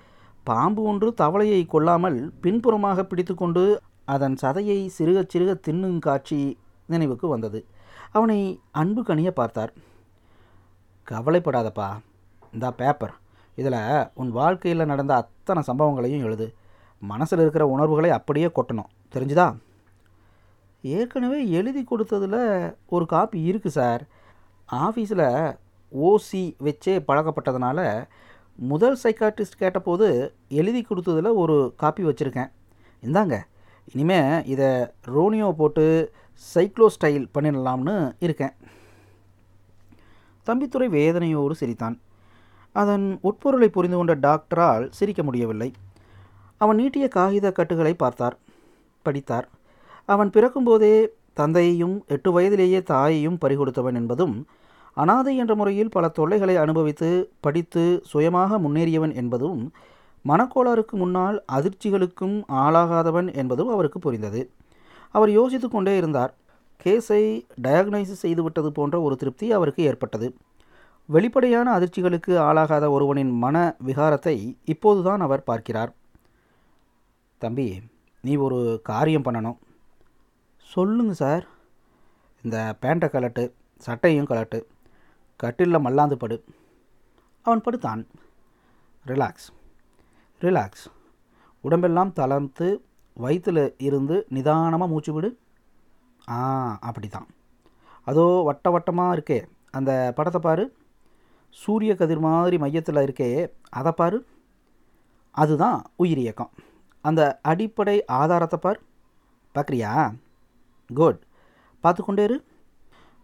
பாம்பு 0.44 0.82
ஒன்று 0.82 1.14
தவளையை 1.20 1.66
கொல்லாமல் 1.66 2.32
பின்புறமாக 2.40 3.04
பிடித்துக்கொண்டு 3.04 3.80
அதன் 4.04 4.36
சதையை 4.42 4.78
சிறுக 4.98 5.24
சிறுக 5.34 5.54
தின்னும் 5.68 5.98
காட்சி 5.98 6.58
நினைவுக்கு 6.86 7.28
வந்தது. 7.28 7.64
அவனை 8.12 8.60
அன்பு 8.70 9.02
கனிய 9.02 9.30
பார்த்தார். 9.30 9.72
கவலைப்படாதப்பா. 11.10 11.88
இந்த 12.52 12.70
பேப்பர். 12.70 13.14
இதில் 13.60 13.80
உன் 14.14 14.30
வாழ்க்கையில் 14.38 14.90
நடந்த 14.92 15.12
அத்தனை 15.14 15.62
சம்பவங்களையும் 15.66 16.24
எழுது. 16.28 16.46
மனசில் 17.02 17.42
இருக்கிற 17.44 17.64
உணர்வுகளை 17.66 18.10
அப்படியே 18.10 18.48
கொட்டணும். 18.56 18.90
தெரிஞ்சுதா? 19.14 19.46
ஏற்கனவே 20.82 21.38
எழுதி 21.58 21.84
கொடுத்ததில் 21.90 22.40
ஒரு 22.86 23.06
காப்பி 23.06 23.38
இருக்குது 23.50 23.76
சார். 23.78 24.02
ஆஃபீஸில் 24.68 25.26
ஓசி 26.06 26.42
வச்சே 26.66 26.94
பழக்கப்பட்டதுனால 27.08 27.80
முதல் 28.54 28.98
சைக்காட்ரிஸ்ட் 29.02 29.60
கேட்டபோது 29.62 30.06
எழுதி 30.48 30.80
கொடுத்ததில் 30.82 31.38
ஒரு 31.42 31.56
காப்பி 31.76 32.02
வச்சுருக்கேன். 32.04 32.50
இந்தாங்க 33.02 33.36
இனிமேல் 33.92 34.46
இதை 34.52 34.70
ரோனியோ 35.16 35.48
போட்டு 35.52 35.84
சைக்ளோ 36.54 36.86
ஸ்டைல் 36.94 37.26
பண்ணிடலாம்னு 37.34 37.96
இருக்கேன். 38.18 38.54
தம்பித்துறை 40.46 40.88
வேதனையோடு 40.98 41.54
சிரித்தான். 41.60 41.96
அதன் 42.82 43.06
உட்பொருளை 43.22 43.68
புரிந்து 43.68 43.96
கொண்ட 43.96 44.14
டாக்டரால் 44.26 44.84
சிரிக்க 44.90 45.22
முடியவில்லை. 45.22 45.68
அவன் 46.60 46.78
நீட்டிய 46.80 47.06
காகித 47.08 47.46
கட்டுகளை 47.52 47.94
பார்த்தார். 47.94 48.36
படித்தார். 49.06 49.46
அவன் 50.08 50.30
பிறக்கும்போதே 50.30 50.94
தந்தையையும் 51.32 51.96
எட்டு 52.06 52.30
வயதிலேயே 52.32 52.80
தாயையும் 52.82 53.40
பறிகொடுத்தவன் 53.44 53.98
என்பதும் 54.00 54.36
அனாதை 54.96 55.32
என்ற 55.36 55.52
முறையில் 55.54 55.94
பல 55.94 56.04
தொல்லைகளை 56.08 56.54
அனுபவித்து 56.56 57.08
படித்து 57.40 57.84
சுயமாக 58.10 58.58
முன்னேறியவன் 58.58 59.14
என்பதும் 59.14 59.60
மனக்கோளாறுக்கு 60.24 60.96
முன்னால் 61.02 61.36
அதிர்ச்சிகளுக்கும் 61.52 62.36
ஆளாகாதவன் 62.62 63.28
என்பதும் 63.34 63.70
அவருக்கு 63.74 63.98
புரிந்தது. 63.98 64.40
அவர் 65.14 65.30
யோசித்து 65.30 65.68
கொண்டே 65.68 65.94
இருந்தார். 65.96 66.32
கேஸை 66.84 67.22
டயக்னைஸ் 67.62 68.14
செய்துவிட்டது 68.22 68.70
போன்ற 68.78 68.96
ஒரு 69.00 69.14
திருப்தி 69.16 69.46
அவருக்கு 69.58 69.82
ஏற்பட்டது. 69.90 70.28
வெளிப்படையான 71.14 71.68
அதிர்ச்சிகளுக்கு 71.76 72.32
ஆளாகாத 72.46 72.84
ஒருவனின் 72.94 73.32
மன 73.42 73.56
விகாரத்தை 73.88 74.34
இப்போதுதான் 74.72 75.24
அவர் 75.26 75.48
பார்க்கிறார். 75.50 75.92
தம்பி 77.38 77.66
நீ 78.24 78.32
ஒரு 78.46 78.58
காரியம் 78.90 79.26
பண்ணணும். 79.26 79.58
சொல்லுங்க 80.70 81.12
சார். 81.22 81.44
இந்த 82.44 82.56
பேண்ட்டை 82.82 83.08
கலட்டு 83.12 83.44
சட்டையும் 83.86 84.30
கலட்டு 84.30 84.58
கட்டிலில் 85.36 85.84
மல்லாந்து 85.86 86.16
படு. 86.22 86.36
அவன் 87.46 87.64
படுத்தான். 87.66 88.02
Relax 89.04 89.48
relax. 90.40 90.84
உடம்பெல்லாம் 91.64 92.12
தளர்த்து 92.20 92.68
வயிற்றில் 93.16 93.64
இருந்து 93.88 94.16
நிதானமாக 94.36 94.90
மூச்சு 94.92 95.12
விடு. 95.16 95.30
ஆ 96.36 96.38
அப்படி 96.88 97.08
தான் 97.08 97.28
அதோ 98.06 98.24
வட்ட 98.48 98.70
வட்டமாக 98.74 99.14
இருக்கே. 99.16 99.38
அந்த 99.78 99.90
படத்தை 100.16 100.40
பாரு. 100.40 100.64
சூரிய 101.62 101.92
கதிர் 101.94 102.22
மாதிரி 102.26 102.56
மையத்தில் 102.62 103.04
இருக்கே 103.06 103.30
அதை 103.78 103.92
பாரு. 103.92 104.18
அதுதான் 105.34 105.78
உயிர் 106.02 106.20
இயக்கம். 106.24 106.52
அந்த 107.04 107.22
அடிப்படை 107.42 107.96
ஆதாரத்தை 108.20 108.58
பார். 108.58 108.80
பார்க்குறியா 109.54 109.92
குட். 110.94 111.20
பார்த்துக்கொண்டே 111.84 112.24
இரு. 112.28 112.38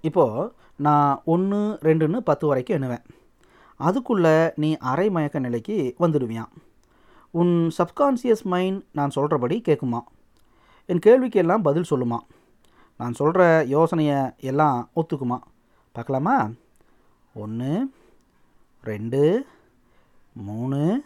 இப்போது 0.08 0.52
நான் 0.76 1.20
ஒன்று 1.24 1.60
ரெண்டுன்னு 1.82 2.18
பத்து 2.28 2.46
வரைக்கும் 2.46 2.76
எண்ணுவேன். 2.76 3.04
அதுக்குள்ளே 3.80 4.34
நீ 4.56 4.70
அரை 4.90 5.06
மயக்க 5.10 5.38
நிலைக்கு 5.38 5.76
வந்துடுவியான் 5.98 6.52
உன் 7.30 7.54
சப்கான்சியஸ் 7.78 8.44
மைண்ட் 8.52 8.80
நான் 8.92 9.14
சொல்கிறபடி 9.16 9.56
கேட்குமா 9.68 10.00
என் 10.88 11.04
கேள்விக்கு 11.06 11.38
எல்லாம் 11.40 11.62
பதில் 11.62 11.90
சொல்லுமா 11.90 12.18
நான் 13.00 13.18
சொல்கிற 13.20 13.42
யோசனையை 13.66 14.18
எல்லாம் 14.50 14.78
ஒத்துக்குமா 14.96 15.38
பார்க்கலாமா? 15.94 16.36
ஒன்று 17.34 17.70
ரெண்டு 18.84 19.46
மூணு 20.32 21.04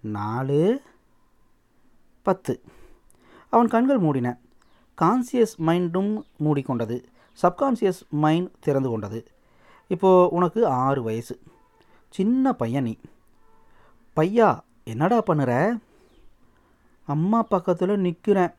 நாலு 0.00 0.82
பத்து. 2.22 2.62
அவன் 3.50 3.68
கண்கள் 3.68 3.98
மூடின. 3.98 4.38
கான்சியஸ் 5.00 5.54
மைண்டும் 5.66 6.22
மூடிக்கொண்டது. 6.44 7.04
சப்கான்சியஸ் 7.42 8.00
மைண்ட் 8.10 8.60
திறந்து 8.60 8.88
கொண்டது. 8.88 9.26
இப்போது 9.88 10.28
உனக்கு 10.28 10.66
ஆறு 10.66 11.02
வயசு. 11.02 11.40
சின்ன 12.08 12.52
பையன் 12.52 12.82
நீ. 12.82 12.96
பையா 14.16 14.60
என்னடா 14.84 15.22
பண்ணுற? 15.26 15.80
அம்மா 17.06 17.42
பக்கத்தில் 17.42 17.98
நிற்கிறேன் 17.98 18.50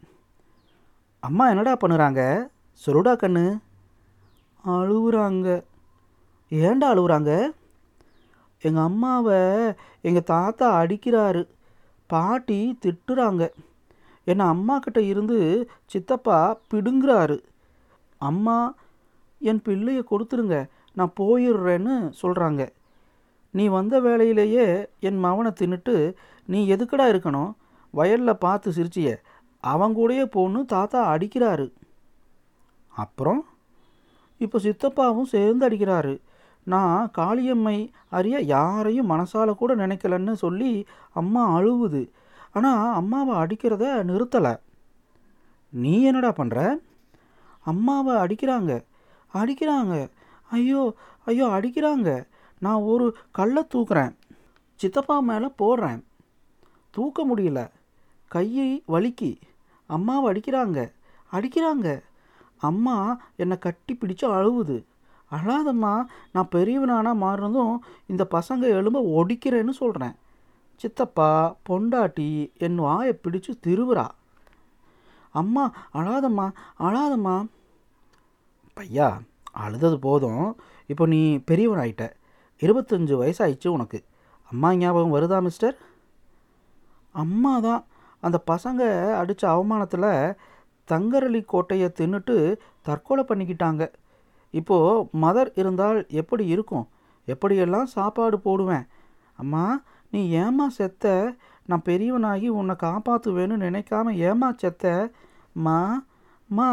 அம்மா 1.20 1.50
என்னடா 1.50 1.78
பண்ணுறாங்க? 1.78 2.48
சொல்லுடா 2.86 3.14
கண்ணு. 3.16 3.60
அழுகுறாங்க 4.68 5.64
ஏன்டா 6.50 6.88
அழுகுறாங்க 6.94 7.50
எங்கள் 8.66 8.84
அம்மாவை 8.84 9.40
எங்கள் 10.02 10.30
தாத்தா 10.32 10.68
அடிக்கிறாரு. 10.82 11.42
பாட்டி 12.12 12.60
திட்டுறாங்க. 12.86 13.44
என்னை 14.24 14.46
அம்மா 14.46 14.76
கிட்ட 14.80 15.02
இருந்து 15.02 15.38
சித்தப்பா 15.86 16.40
பிடுங்குறாரு. 16.74 17.38
அம்மா 18.18 18.58
என் 19.40 19.62
பிள்ளையை 19.62 20.04
கொடுத்துருங்க 20.04 20.58
நான் 20.94 21.18
போயிடுறேன்னு 21.20 21.96
சொல்கிறாங்க 22.22 22.62
நீ 23.52 23.66
வந்த 23.68 24.00
வேலையிலேயே 24.00 24.66
என் 25.00 25.24
மவனை 25.26 25.52
தின்னுட்டு 25.60 25.96
நீ 26.46 26.60
எதுக்கடா 26.72 27.06
இருக்கணும்? 27.14 27.52
வயலில் 27.92 28.42
பார்த்து 28.46 28.70
சிரிச்சிய. 28.72 29.10
அவன் 29.60 29.96
கூடயே 29.96 30.26
போன்னு 30.36 30.66
தாத்தா 30.66 31.02
அடிக்கிறாரு. 31.14 31.68
அப்புறம்? 33.04 33.46
இப்போ 34.38 34.58
சித்தப்பாவும் 34.60 35.32
சேர்ந்து 35.36 35.70
அடிக்கிறாரு. 35.70 36.14
நான் 36.66 37.12
காளியம்மை 37.18 37.78
அறிய 38.10 38.40
யாரையும் 38.40 39.10
மனசால 39.10 39.56
கூட 39.56 39.76
நினைக்கலன்னு 39.76 40.34
சொல்லி 40.34 40.86
அம்மா 41.14 41.44
அழுவுது. 41.58 42.02
ஆனால் 42.54 42.94
அம்மாவை 42.94 43.34
அடிக்கிறத 43.36 43.86
நிறுத்தலை. 44.04 44.54
நீ 45.70 46.02
என்னடா 46.02 46.32
பண்ணுற 46.32 46.80
அம்மாவை 47.64 48.14
அடிக்கிறாங்க. 48.16 48.84
அடிக்கிறாங்க. 49.34 50.10
ஐயோ 50.50 50.94
ஐயோ 51.26 51.46
அடிக்கிறாங்க. 51.46 52.10
நான் 52.60 52.86
ஒரு 52.92 53.18
கல்லை 53.32 53.64
தூக்குறேன். 53.74 54.12
சித்தப்பா 54.76 55.20
மேலே 55.20 55.48
போடுறேன். 55.58 56.04
தூக்க 56.92 57.26
முடியல. 57.26 57.70
கையை 58.28 58.84
வலிக்கி. 58.88 59.32
அம்மாவை 59.88 60.26
அடிக்கிறாங்க. 60.32 60.92
அடிக்கிறாங்க. 61.32 61.88
அம்மா 62.58 63.22
என்னை 63.36 63.58
கட்டி 63.58 63.94
பிடிச்சு 63.94 64.26
அழுவுது. 64.26 64.78
அழாதம்மா 65.36 65.94
நான் 66.34 66.52
பெரியவனானா 66.52 67.12
மாறினதும் 67.24 67.76
இந்த 68.12 68.24
பசங்க 68.32 68.64
எலும்ப 68.80 69.00
ஒடிக்கிறேன்னு 69.18 69.74
சொல்கிறேன் 69.82 70.16
சித்தப்பா 70.82 71.30
பொண்டாட்டி 71.70 72.30
என் 72.66 72.76
வாயை 72.76 73.14
பிடிச்சு 73.24 73.52
திருவுறா. 73.68 74.06
அம்மா 75.42 75.64
அழாதம்மா 75.94 76.48
அழாதம்மா. 76.80 77.36
பையா 78.78 79.08
அழுதது 79.64 79.98
போதும். 80.00 80.46
இப்போ 80.92 81.06
நீ 81.06 81.22
பெரியவன் 81.50 81.82
ஆயிட்ட 81.84 82.06
இருபத்தஞ்சு 82.62 83.14
வயசாயிடுச்சு 83.22 83.68
உனக்கு. 83.68 84.00
அம்மா 84.52 84.70
ஞாபகம் 84.76 85.16
வருதா 85.16 85.38
மிஸ்டர்? 85.42 85.76
அம்மா 87.12 87.54
தான் 87.60 87.86
அந்த 88.20 88.38
பசங்க 88.52 88.82
அடித்த 89.22 89.44
அவமானத்தில் 89.50 90.36
தங்கரளி 90.90 91.42
கோட்டையை 91.42 91.88
தின்னுட்டு 92.00 92.36
தற்கொலை 92.82 93.24
பண்ணிக்கிட்டாங்க. 93.30 93.84
இப்போது 94.60 95.08
மதர் 95.24 95.50
இருந்தால் 95.62 96.00
எப்படி 96.22 96.44
இருக்கும்? 96.56 96.86
எப்படியெல்லாம் 97.34 97.88
சாப்பாடு 97.96 98.38
போடுவேன்? 98.48 98.86
அம்மா 99.42 99.64
நீ 100.14 100.22
ஏமா 100.44 100.66
செத்த? 100.78 101.14
நான் 101.70 101.86
பெரியவனாகி 101.86 102.48
உன்னை 102.60 102.76
காப்பாற்றுவேன்னு 102.84 103.56
நினைக்காம 103.66 104.14
ஏமா 104.28 104.50
செத்த? 104.62 104.94
மா 105.66 105.80
மா. 106.58 106.70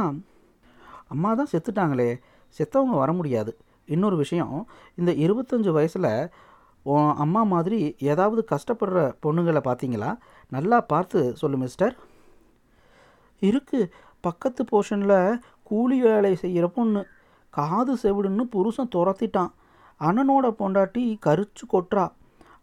அம்மா 1.13 1.31
தான் 1.39 1.53
செத்துட்டாங்களே. 1.53 2.11
செத்தவங்க 2.57 2.95
வர 3.03 3.11
முடியாது. 3.19 3.53
இன்னொரு 3.95 4.17
விஷயம் 4.23 4.57
இந்த 5.01 5.11
இருபத்தஞ்சி 5.25 5.71
வயசில் 5.79 6.13
அம்மா 7.25 7.43
மாதிரி 7.55 7.79
ஏதாவது 8.13 8.41
கஷ்டப்படுற 8.53 9.01
பொண்ணுங்களை 9.25 9.61
பார்த்தீங்களா? 9.69 10.11
நல்லா 10.55 10.79
பார்த்து 10.93 11.21
சொல்லு 11.41 11.59
மிஸ்டர். 11.65 11.95
இருக்குது 13.49 13.91
பக்கத்து 14.27 14.63
போர்ஷனில் 14.71 15.19
கூலி 15.69 15.99
வேலை 16.09 16.33
செய்கிற 16.43 16.67
பொண்ணு. 16.77 17.03
காது 17.57 17.93
செவிடுன்னு 18.03 18.45
புருஷன் 18.55 18.93
துரத்திட்டான். 18.95 19.53
அண்ணனோட 20.01 20.47
பொண்டாட்டி 20.61 21.05
கரிச்சு 21.27 21.65
கொட்டுறா. 21.73 22.07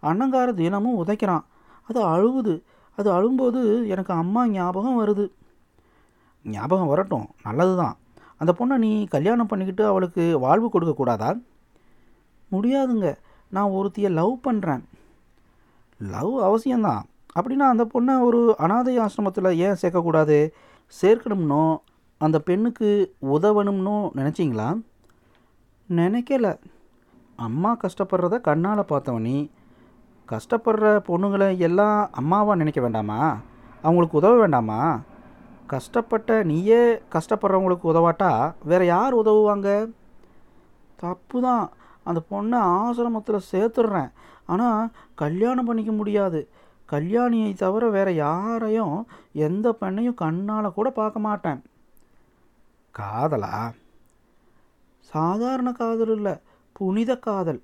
அண்ணங்கார 0.04 0.54
தினமும் 0.54 1.00
உதைக்கிறான். 1.02 1.46
அது 1.88 2.00
அழுவுது 2.14 2.56
அது 2.98 3.10
அழும்போது 3.12 3.62
எனக்கு 3.88 4.14
அம்மா 4.14 4.42
ஞாபகம் 4.48 5.00
வருது. 5.02 5.26
ஞாபகம் 6.44 6.92
வரட்டும். 6.92 7.28
நல்லது 7.44 7.76
தான் 7.78 7.96
அந்த 8.42 8.52
பொண்ணை 8.60 8.78
நீ 8.84 8.92
கல்யாணம் 9.06 9.50
பண்ணிக்கிட்டு 9.52 9.84
அவளுக்கு 9.92 10.24
வாழ்வு 10.40 10.68
கொடுக்கக்கூடாதா 10.74 11.30
முடியாதுங்க. 12.52 13.08
நான் 13.56 13.74
ஒருத்தியை 13.80 14.10
லவ் 14.20 14.34
பண்ணுறேன் 14.48 14.84
லவ் 16.00 16.34
அவசியம்தான். 16.50 17.04
அப்படின்னா 17.38 17.66
அந்த 17.74 17.84
பொண்ணை 17.94 18.14
ஒரு 18.28 18.40
அனாதை 18.58 18.94
ஆசிரமத்தில் 19.00 19.58
ஏன் 19.66 19.80
சேர்க்கக்கூடாது? 19.82 20.38
சேர்க்கணும்னோ? 21.02 21.64
அந்த 22.22 22.40
பெண்ணுக்கு 22.40 23.16
உதவணும்னு 23.22 23.94
நினச்சிங்களா? 24.16 24.82
நினைக்கல. 25.90 26.60
அம்மா 27.36 27.78
கஷ்டப்படுறத 27.78 28.42
கண்ணால் 28.42 28.90
பார்த்தவனி 28.90 29.50
கஷ்டப்படுற 30.30 30.88
பொண்ணுங்களை 31.08 31.58
எல்லாம் 31.58 32.10
அம்மாவாக 32.12 32.56
நினைக்க 32.56 32.82
வேண்டாமா? 32.82 33.38
அவங்களுக்கு 33.82 34.18
உதவ 34.18 34.38
வேண்டாமா? 34.38 35.00
கஷ்டப்பட்ட 35.68 36.44
நீயே 36.44 36.94
கஷ்டப்படுறவங்களுக்கு 36.94 37.88
உதவாட்டா? 37.94 38.54
வேற 38.64 38.86
யார் 38.86 39.16
உதவுவாங்க? 39.16 39.92
தப்பு 40.96 41.42
தான் 41.42 41.70
அந்த 42.04 42.22
பொண்ணை 42.32 42.60
ஆசிரமத்தில் 42.78 43.48
சேர்த்துடுறேன். 43.52 44.12
ஆனால் 44.46 44.92
கல்யாணம் 45.16 45.66
பண்ணிக்க 45.66 45.92
முடியாது. 45.92 46.50
கல்யாணியை 46.92 47.54
தவிர 47.54 47.90
வேற 47.90 48.12
யாரையும் 48.12 49.08
எந்த 49.32 49.76
பெண்ணையும் 49.82 50.14
கண்ணால் 50.14 50.74
கூட 50.74 50.90
பார்க்க 50.90 51.20
மாட்டேன். 51.20 51.62
காதலா? 53.00 53.54
சாதாரண 55.12 55.70
காதல் 55.72 56.14
இல்லை 56.16 56.34
புனித 56.72 57.12
காதல். 57.18 57.62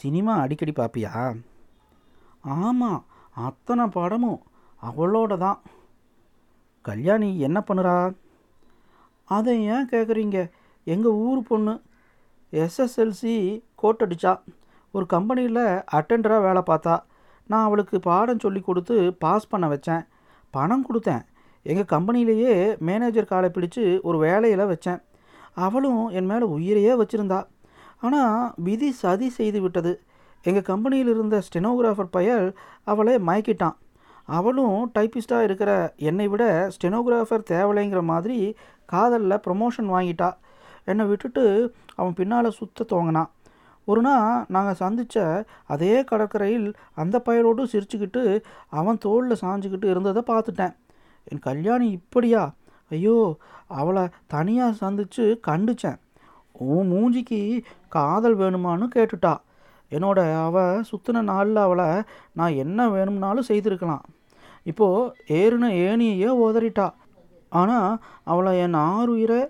சினிமா 0.00 0.34
அடிக்கடி 0.34 0.72
பார்ப்பியா 0.76 1.12
ஆமாம் 2.40 3.04
அத்தனை 3.46 3.84
படமும் 3.86 4.42
அவளோட 4.82 5.32
தான். 5.36 5.60
கல்யாணி 6.88 7.28
என்ன 7.46 7.58
பண்ணுறா? 7.68 7.96
அதை 9.36 9.54
ஏன் 9.74 9.88
கேட்குறீங்க 9.92 10.38
எங்கள் 10.84 11.18
ஊர் 11.26 11.42
பொண்ணு 11.42 11.74
எஸ்எஸ்எல்சி 12.52 13.34
கோட் 13.74 14.02
அடித்தா 14.04 14.32
ஒரு 14.94 15.06
கம்பெனியில் 15.06 15.64
அட்டெண்டராக 15.98 16.46
வேலை 16.48 16.62
பார்த்தா. 16.66 16.94
நான் 17.50 17.66
அவளுக்கு 17.68 17.98
பாடம் 18.00 18.42
சொல்லி 18.44 18.60
கொடுத்து 18.60 18.96
பாஸ் 19.24 19.50
பண்ண 19.52 19.66
வச்சேன். 19.68 20.06
பணம் 20.50 20.86
கொடுத்தேன். 20.88 21.22
எங்கள் 21.70 21.90
கம்பெனிலேயே 21.94 22.54
மேனேஜர் 22.88 23.30
காலை 23.32 23.50
பிடிச்சு 23.54 23.84
ஒரு 24.08 24.18
வேலையில் 24.18 24.70
வச்சேன். 24.72 25.00
அவளும் 25.66 26.02
என் 26.18 26.30
மேலே 26.30 26.46
உயிரையே 26.56 26.92
வச்சுருந்தா. 27.00 27.40
ஆனால் 28.06 28.52
விதி 28.66 28.90
சதி 29.02 29.28
செய்து 29.38 29.60
விட்டது. 29.60 29.92
எங்கள் 30.44 30.68
கம்பெனியில் 30.70 31.10
இருந்த 31.14 31.36
ஸ்டெனோகிராஃபர் 31.46 32.14
பயல் 32.16 32.46
அவளை 32.92 33.14
மயக்கிட்டான். 33.28 33.76
அவளும் 34.38 34.78
டைப்பிஸ்டாக 34.96 35.46
இருக்கிற 35.48 35.70
என்னை 36.08 36.26
விட 36.32 36.44
ஸ்டெனோகிராஃபர் 36.74 37.44
தேவலைங்கிற 37.52 38.00
மாதிரி 38.12 38.38
காதலில் 38.92 39.42
ப்ரமோஷன் 39.46 39.88
வாங்கிட்டா. 39.94 40.30
என்னை 40.84 41.04
விட்டுட்டு 41.06 41.44
அவன் 41.98 42.18
பின்னால் 42.18 42.56
சுத்த 42.58 42.86
துவங்கினான். 42.90 43.30
ஒரு 43.88 44.00
நாள் 44.00 44.44
நாங்கள் 44.54 44.80
சந்தித்த 44.82 45.16
அதே 45.74 45.94
கடற்கரையில் 46.10 46.68
அந்த 47.02 47.16
பயலோடு 47.26 47.62
சிரிச்சுக்கிட்டு 47.72 48.22
அவன் 48.80 48.98
தோளில் 48.98 49.42
சாஞ்சிக்கிட்டு 49.42 49.88
இருந்ததை 49.92 50.22
பார்த்துட்டேன். 50.30 50.74
என் 51.24 51.44
கல்யாணி 51.48 51.90
இப்படியா? 51.90 52.42
ஐயோ 52.90 53.16
அவளை 53.80 54.04
தனியாக 54.26 54.72
சந்தித்து 54.72 55.24
கண்டுச்சேன். 55.46 55.98
உன் 56.52 56.90
மூஞ்சிக்கு 56.92 57.40
காதல் 57.88 58.36
வேணுமான்னு 58.38 58.86
கேட்டுட்டா. 58.96 59.34
என்னோட 59.92 60.18
அவள் 60.46 60.84
சுற்றின 60.90 61.22
நாளில் 61.22 61.56
அவளை 61.56 61.86
நான் 62.32 62.58
என்ன 62.64 62.88
வேணும்னாலும் 62.88 63.48
செய்திருக்கலாம். 63.48 64.04
இப்போது 64.62 65.12
ஏறுன 65.40 65.70
ஏனியையே 65.86 66.30
உதறிட்டா. 66.44 66.88
ஆனால் 67.52 68.00
அவளை 68.24 68.52
என் 68.58 68.74
ஆறுயிரை 68.74 69.40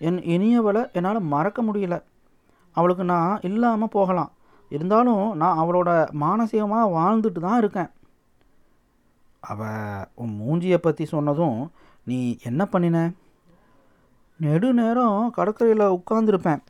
என் 0.00 0.18
இனியவளை 0.34 0.82
என்னால் 0.92 1.28
மறக்க 1.34 1.62
முடியல. 1.62 1.96
அவளுக்கு 2.76 3.04
நான் 3.04 3.40
இல்லாமல் 3.40 3.94
போகலாம். 3.96 4.32
இருந்தாலும் 4.70 5.24
நான் 5.36 5.60
அவளோட 5.62 5.90
மானசீகமாக 6.20 6.92
வாழ்ந்துட்டு 6.96 7.40
தான் 7.40 7.58
இருக்கேன். 7.58 7.90
அவள் 9.40 10.04
உன் 10.14 10.40
மூஞ்சியை 10.40 10.76
பற்றி 10.76 11.04
சொன்னதும் 11.04 11.70
நீ 12.04 12.38
என்ன 12.42 12.66
பண்ணின? 12.66 13.10
நெடு 14.36 14.74
நேரம் 14.74 15.30
கடற்கரையில் 15.30 15.86
உட்காந்துருப்பேன் 15.86 16.60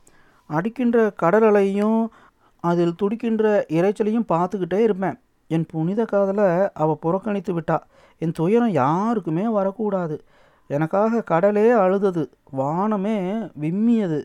அடிக்கின்ற 0.47 1.11
கடல் 1.11 1.43
அலையும் 1.43 2.11
அதில் 2.59 2.95
துடிக்கின்ற 2.95 3.65
இறைச்சலையும் 3.69 4.25
பார்த்துக்கிட்டே 4.29 4.79
இருப்பேன். 4.79 5.19
என் 5.47 5.65
புனித 5.65 6.05
காதலை 6.05 6.69
அவள் 6.73 6.97
புறக்கணித்து 6.99 7.59
விட்டா. 7.59 7.79
என் 8.17 8.31
துயரம் 8.31 8.69
யாருக்குமே 8.69 9.47
வரக்கூடாது. 9.47 10.23
எனக்காக 10.67 11.23
கடலே 11.23 11.71
அழுதது. 11.71 12.29
வானமே 12.57 13.49
விம்மியது. 13.59 14.23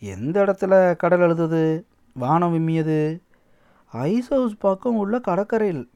எந்த 0.00 0.44
இடத்துல 0.44 0.96
கடல் 0.96 1.20
அழுதது? 1.20 1.84
வானம் 2.14 2.54
விம்மியது? 2.54 3.20
ஐஸ் 3.86 4.28
ஹவுஸ் 4.28 4.56
பக்கம் 4.58 4.96
உள்ள 4.96 5.18
கடற்கரையில். 5.18 5.90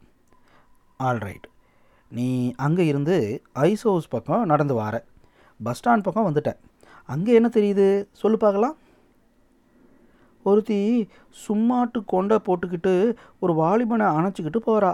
ஆல்ரைட் 1.01 1.47
நீ 2.13 2.53
அங்கே 2.57 2.87
இருந்து 2.87 3.43
ஐஸ் 3.53 3.83
ஹவுஸ் 3.83 4.09
பக்கம் 4.09 4.45
நடந்து 4.45 4.75
வார. 4.75 5.05
பஸ் 5.63 5.81
ஸ்டாண்ட் 5.81 6.03
பக்கம் 6.03 6.27
வந்துட்ட. 6.29 6.51
அங்கே 7.05 7.33
என்ன 7.35 7.49
தெரியுது? 7.53 8.07
சொல்லு 8.13 8.37
பார்க்கலாம். 8.37 8.77
ஒருத்தி 10.43 11.09
சும்மாட்டு 11.47 11.99
கொண்டை 12.07 12.39
போட்டுக்கிட்டு 12.47 12.93
ஒரு 13.41 13.53
வாலிபனை 13.53 14.07
அணைச்சிக்கிட்டு 14.19 14.61
போகிறா 14.67 14.93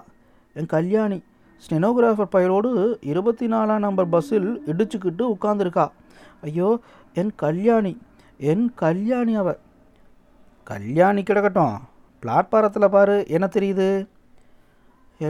என் 0.54 0.66
கல்யாணி 0.66 1.18
ஸ்டெனோகிராஃபர் 1.62 2.32
பயலோடு 2.32 2.70
இருபத்தி 3.00 3.46
நாலாம் 3.46 3.78
நம்பர் 3.78 4.08
பஸ்ஸில் 4.08 4.62
இடிச்சுக்கிட்டு 4.66 5.24
உட்காந்துருக்கா 5.34 5.90
ஐயோ 6.40 6.78
என் 7.14 7.32
கல்யாணி 7.36 7.98
என் 8.36 8.74
கல்யாணி 8.74 9.34
அவ. 9.34 9.56
கல்யாணி 10.64 11.22
கிடக்கட்டும். 11.22 11.76
பிளாட்பாரத்தில் 12.22 12.88
பாரு 12.88 13.24
என்ன 13.28 13.46
தெரியுது? 13.46 14.06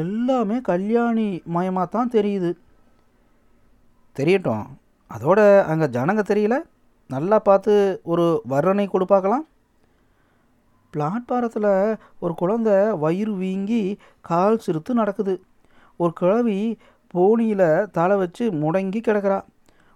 எல்லாமே 0.00 0.56
கல்யாணி 0.70 1.28
மயமாக 1.54 1.86
தான் 1.94 2.12
தெரியுது. 2.16 2.50
தெரியட்டும். 4.16 4.64
அதோட 5.10 5.40
அங்கே 5.70 5.86
ஜனங்க 5.96 6.22
தெரியல. 6.32 6.56
நல்லா 7.14 7.38
பார்த்து 7.48 7.74
ஒரு 8.12 8.26
வர்ணனை 8.52 8.84
கொடு 8.90 9.06
பார்க்கலாம். 9.12 9.44
பிளாட்பாரத்தில் 10.94 11.72
ஒரு 12.24 12.32
குழந்தை 12.40 12.76
வயிறு 13.02 13.34
வீங்கி 13.42 13.82
கால் 14.30 14.62
சிறுத்து 14.64 14.92
நடக்குது. 15.00 15.34
ஒரு 16.02 16.12
கிழவி 16.20 16.58
போனியில் 17.14 17.68
தலை 17.96 18.16
வச்சு 18.22 18.44
முடங்கி 18.62 19.00
கிடக்கிறா. 19.06 19.38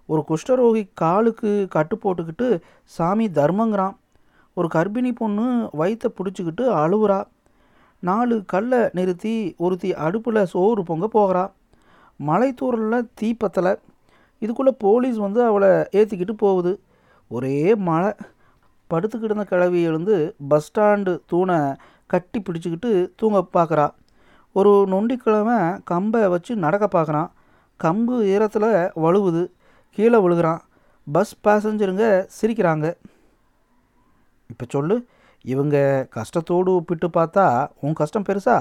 ஒரு 0.09 0.21
குஷ்டரோகி 0.29 0.83
காலுக்கு 1.03 1.51
கட்டு 1.75 1.97
போட்டுக்கிட்டு 2.03 2.49
சாமி 2.97 3.27
தர்மங்கிறான். 3.39 3.95
ஒரு 4.59 4.69
கர்ப்பிணி 4.75 5.11
பொண்ணு 5.21 5.47
வயிற்ற 5.81 6.07
பிடிச்சிக்கிட்டு 6.19 6.65
அழுவுறா. 6.83 7.19
நாலு 8.07 8.37
கல்லை 8.47 8.81
நிறுத்தி 8.93 9.35
ஒருத்தி 9.59 9.91
அடுப்பில் 10.07 10.51
சோறு 10.53 10.83
பொங்க 10.83 11.07
போகிறா. 11.15 11.45
மலைத்தூரலில் 12.27 13.37
பத்தலை. 13.45 13.73
இதுக்குள்ளே 14.41 14.73
போலீஸ் 14.79 15.17
வந்து 15.17 15.41
அவளை 15.43 15.69
ஏற்றிக்கிட்டு 15.69 16.35
போகுது. 16.43 16.73
ஒரே 17.29 17.75
மழை. 17.75 18.13
படுத்துக்கிட்டு 18.91 19.29
இருந்த 19.29 19.45
கிழவி 19.45 19.81
எழுந்து 19.83 20.35
பஸ் 20.49 20.69
ஸ்டாண்டு 20.69 21.13
தூணை 21.27 21.59
கட்டி 22.07 22.43
பிடிச்சிக்கிட்டு 22.43 22.91
தூங்க 23.17 23.39
பார்க்குறா. 23.53 23.87
ஒரு 24.53 24.73
நொண்டிக்கிழமை 24.91 25.59
கம்பை 25.85 26.29
வச்சு 26.29 26.57
நடக்க 26.57 26.87
பார்க்குறான். 26.87 27.31
கம்பு 27.85 28.15
ஈரத்தில் 28.35 28.91
வழுவுது. 29.05 29.43
கீழே 29.91 30.19
விழுகிறான். 30.19 30.61
பஸ் 31.13 31.35
பேசஞ்சருங்க 31.45 32.05
சிரிக்கிறாங்க. 32.41 32.87
இப்போ 34.51 34.65
சொல்லு 34.69 34.97
இவங்க 35.53 35.77
கஷ்டத்தோடு 36.17 36.71
ஒப்பிட்டு 36.79 37.09
பார்த்தா 37.09 37.47
உன் 37.81 37.99
கஷ்டம் 38.01 38.27
பெருசா? 38.29 38.57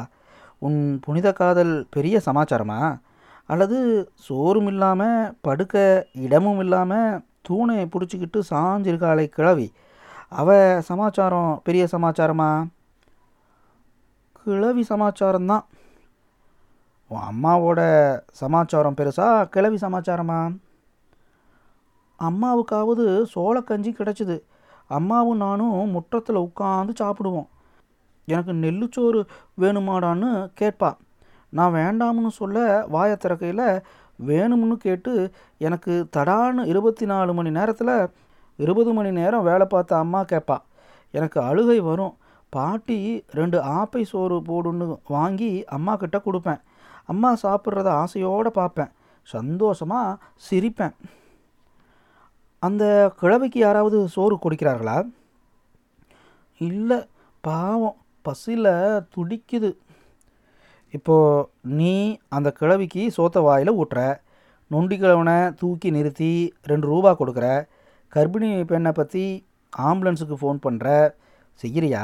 உன் 0.66 0.80
புனித 1.06 1.28
காதல் 1.34 1.74
பெரிய 1.96 2.16
சமாச்சாரமா? 2.26 2.80
அல்லது 3.52 3.78
சோறும் 4.28 4.70
இல்லாமல் 4.72 5.34
படுக்க 5.42 5.76
இடமும் 6.26 6.60
இல்லாமல் 6.60 7.22
தூணை 7.42 7.78
பிடிச்சிக்கிட்டு 7.86 8.40
சாஞ்சிருக்காளை 8.50 9.26
கிழவி 9.38 9.68
அவ 10.30 10.50
சமாச்சாரம் 10.82 11.52
பெரிய 11.64 11.84
சமாச்சாரமா? 11.92 12.50
கிழவி 14.40 14.84
சமாச்சாரம்தான். 14.90 15.66
உன் 17.12 17.26
அம்மாவோட 17.32 17.80
சமாச்சாரம் 18.42 18.98
பெருசா? 19.00 19.28
கிழவி 19.54 19.78
சமாச்சாரமா? 19.82 20.40
அம்மாவுக்காவது 22.20 23.06
சோளக்கஞ்சி 23.34 23.92
கிடச்சிது. 24.00 24.38
அம்மாவும் 24.88 25.38
நானும் 25.38 25.90
முற்றத்தில் 25.90 26.36
உட்காந்து 26.36 26.94
சாப்பிடுவோம். 27.02 27.48
எனக்கு 28.26 28.54
நெல்லுச்சோறு 28.54 29.26
வேணுமாடான்னு 29.62 30.52
கேட்பா. 30.62 30.94
நான் 31.50 31.74
வேண்டாம்னு 31.74 32.28
சொல்ல 32.28 32.86
வாயை 32.88 33.18
திறக்கையில் 33.20 33.82
வேணும்னு 34.28 34.74
கேட்டு 34.74 35.32
எனக்கு 35.58 36.08
தடான்னு 36.18 36.66
இருபத்தி 36.66 37.06
நாலு 37.06 37.34
மணி 37.34 37.50
நேரத்தில் 37.50 38.10
இருபது 38.56 38.94
மணி 38.94 39.12
நேரம் 39.12 39.44
வேலை 39.44 39.68
பார்த்த 39.68 39.98
அம்மா 39.98 40.22
கேட்பா. 40.22 40.58
எனக்கு 41.12 41.42
அழுகை 41.42 41.80
வரும். 41.80 42.18
பாட்டி 42.50 43.24
ரெண்டு 43.30 43.62
ஆப்பை 43.62 44.02
சோறு 44.02 44.40
போடுன்னு 44.40 44.98
வாங்கி 45.08 45.66
அம்மா 45.66 45.96
கிட்ட 45.96 46.22
கொடுப்பேன். 46.26 46.62
அம்மா 47.06 47.36
சாப்பிட்றத 47.44 47.88
ஆசையோடு 47.88 48.52
பார்ப்பேன். 48.52 48.92
சந்தோஷமாக 49.24 50.18
சிரிப்பேன். 50.50 50.94
அந்த 52.66 52.84
கிழவிக்கு 53.20 53.60
யாராவது 53.60 53.98
சோறு 54.16 54.36
கொடுக்கிறார்களா? 54.44 54.98
இல்லை 56.62 57.00
பாவம் 57.48 57.98
பசியில் 58.26 58.74
துடிக்குது. 59.16 59.72
இப்போது 60.98 61.48
நீ 61.80 61.96
அந்த 62.36 62.50
கிழவிக்கு 62.60 63.02
சோத்த 63.18 63.42
வாயில் 63.48 63.78
ஊட்டுற 63.82 64.02
நொண்டி 64.74 64.96
கிழவனை 65.02 65.38
தூக்கி 65.62 65.90
நிறுத்தி 65.96 66.30
ரெண்டு 66.70 66.86
ரூபா 66.92 67.12
கொடுக்குற 67.20 67.48
கர்ப்பிணி 68.14 68.50
பெண்ணை 68.72 68.92
பற்றி 69.00 69.26
ஆம்புலன்ஸுக்கு 69.74 70.36
ஃபோன் 70.42 70.64
பண்ணுற 70.66 70.88
செய்கிறியா 71.62 72.04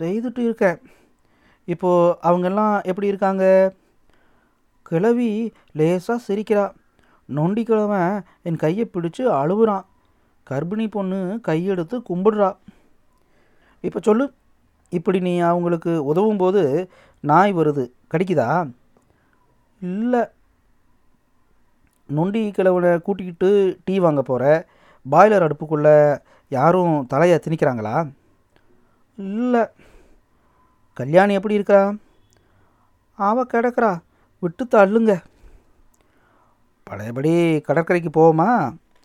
செய்துட்டு 0.00 0.40
இருக்கேன் 0.46 0.78
இப்போது 1.72 2.14
அவங்கெல்லாம் 2.28 2.74
எப்படி 2.90 3.10
இருக்காங்க? 3.12 3.44
கிழவி 4.90 5.30
லேசாக 5.78 6.24
சிரிக்கிறா. 6.26 6.64
நொண்டிக்கிழவன் 7.34 8.24
என் 8.42 8.56
கையை 8.56 8.90
பிடிச்சு 8.92 9.18
அழுவுறான். 9.18 9.84
கர்ப்பிணி 10.50 10.90
பொண்ணு 10.90 11.40
கையெடுத்து 11.48 12.02
கும்பிடுறா. 12.08 12.56
இப்போ 13.80 14.00
சொல்லு 14.02 14.32
இப்படி 14.88 15.20
நீ 15.20 15.38
அவங்களுக்கு 15.38 16.04
உதவும் 16.04 16.36
போது 16.36 16.90
நாய் 17.20 17.54
வருது 17.54 17.90
கடிக்குதா? 18.14 18.70
இல்லை. 19.80 20.24
நொண்டி 22.06 22.50
கிழவனை 22.50 22.98
கூட்டிக்கிட்டு 22.98 23.78
டீ 23.84 23.98
வாங்க 23.98 24.22
போகிற 24.22 24.66
பாய்லர் 25.10 25.46
அடுப்புக்குள்ளே 25.46 26.20
யாரும் 26.48 27.06
தலையை 27.06 27.38
திணிக்கிறாங்களா? 27.42 28.12
இல்லை. 29.16 29.66
கல்யாணி 30.92 31.34
எப்படி 31.34 31.54
இருக்கா? 31.54 31.94
அவ 33.14 33.44
கிடக்குறா 33.44 33.98
விட்டு 34.38 34.64
தள்ளுங்க. 34.64 35.20
பழையபடி 36.90 37.32
கடற்கரைக்கு 37.60 38.10
போவோமா? 38.14 38.50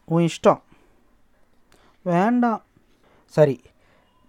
உன் 0.06 0.28
இஷ்டம். 0.30 0.62
வேண்டாம். 2.02 2.62
சரி 3.36 3.56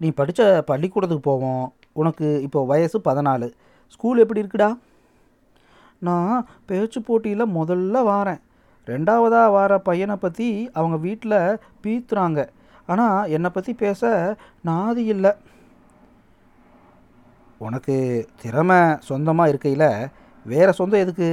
நீ 0.00 0.08
படித்த 0.10 0.62
பள்ளிக்கூடத்துக்கு 0.66 1.24
போவோம். 1.30 1.72
உனக்கு 1.92 2.42
இப்போ 2.42 2.60
வயசு 2.70 2.98
பதினாலு. 3.04 3.46
ஸ்கூல் 3.94 4.18
எப்படி 4.18 4.42
இருக்குடா? 4.42 4.68
நான் 5.98 6.46
பேச்சு 6.66 7.02
போட்டியில் 7.02 7.54
முதல்ல 7.58 8.02
வாரேன். 8.10 8.42
ரெண்டாவதாக 8.86 9.54
வார 9.56 9.78
பையனை 9.78 10.16
பற்றி 10.16 10.48
அவங்க 10.72 10.96
வீட்டில் 10.96 11.38
பீத்துறாங்க. 11.82 12.40
ஆனால் 12.86 13.30
என்னை 13.36 13.50
பற்றி 13.50 13.74
பேச 13.74 14.10
நாதி 14.66 15.04
இல்லை. 15.14 15.32
உனக்கு 17.58 17.96
திறமை 18.42 18.80
சொந்தமாக 19.08 19.48
இருக்கையில் 19.48 20.08
வேறு 20.44 20.72
சொந்தம் 20.72 21.04
எதுக்கு? 21.04 21.30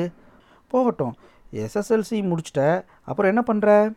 போகட்டும். 0.67 1.15
எஸ்எஸ்எல்சி 1.53 2.17
முடிச்சிட்ட. 2.31 2.61
அப்புறம் 3.03 3.31
என்ன 3.33 3.43
பண்ணுற 3.47 3.95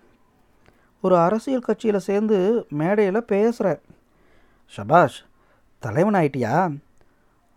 ஒரு 1.00 1.16
அரசியல் 1.18 1.66
கட்சியில் 1.68 2.06
சேர்ந்து 2.08 2.38
மேடையில் 2.68 3.28
பேசுகிற 3.32 3.80
ஷபாஷ் 4.76 5.18
தலைவன் 5.78 6.14
ஆயிட்டியா? 6.14 6.78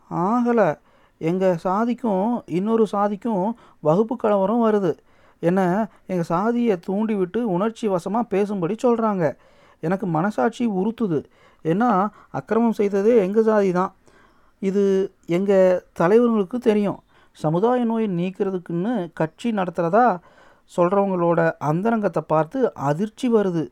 ஆகலை. 0.09 0.69
எங்கள் 1.17 1.57
சாதிக்கும் 1.57 2.43
இன்னொரு 2.45 2.87
சாதிக்கும் 2.87 3.57
வகுப்பு 3.79 4.15
கலவரம் 4.15 4.65
வருது. 4.65 4.91
என்ன 5.39 5.89
எங்கள் 6.05 6.25
சாதியை 6.25 6.77
தூண்டி 6.79 7.15
விட்டு 7.15 7.49
உணர்ச்சி 7.49 7.87
வசமாக 7.87 8.29
பேசும்படி 8.35 8.75
சொல்கிறாங்க 8.83 9.35
எனக்கு 9.79 10.07
மனசாட்சி 10.07 10.67
உறுத்துது. 10.67 11.19
ஏன்னா 11.63 11.89
அக்கிரமம் 12.29 12.77
செய்ததே 12.79 13.17
எங்கள் 13.17 13.43
சாதி 13.43 13.71
தான். 13.71 13.93
இது 14.59 14.83
எங்கள் 15.25 15.83
தலைவர்களுக்கு 15.99 16.57
தெரியும். 16.57 16.99
சமுதாய 17.43 17.83
நோயை 17.89 18.07
நீக்கிறதுக்குன்னு 18.19 18.93
கட்சி 19.19 19.49
நடத்துகிறதா 19.59 20.05
சொல்கிறவங்களோட 20.71 21.39
அந்தரங்கத்தை 21.69 22.21
பார்த்து 22.33 22.59
அதிர்ச்சி 22.89 23.27
வருது. 23.35 23.63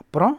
அப்புறம் 0.00 0.36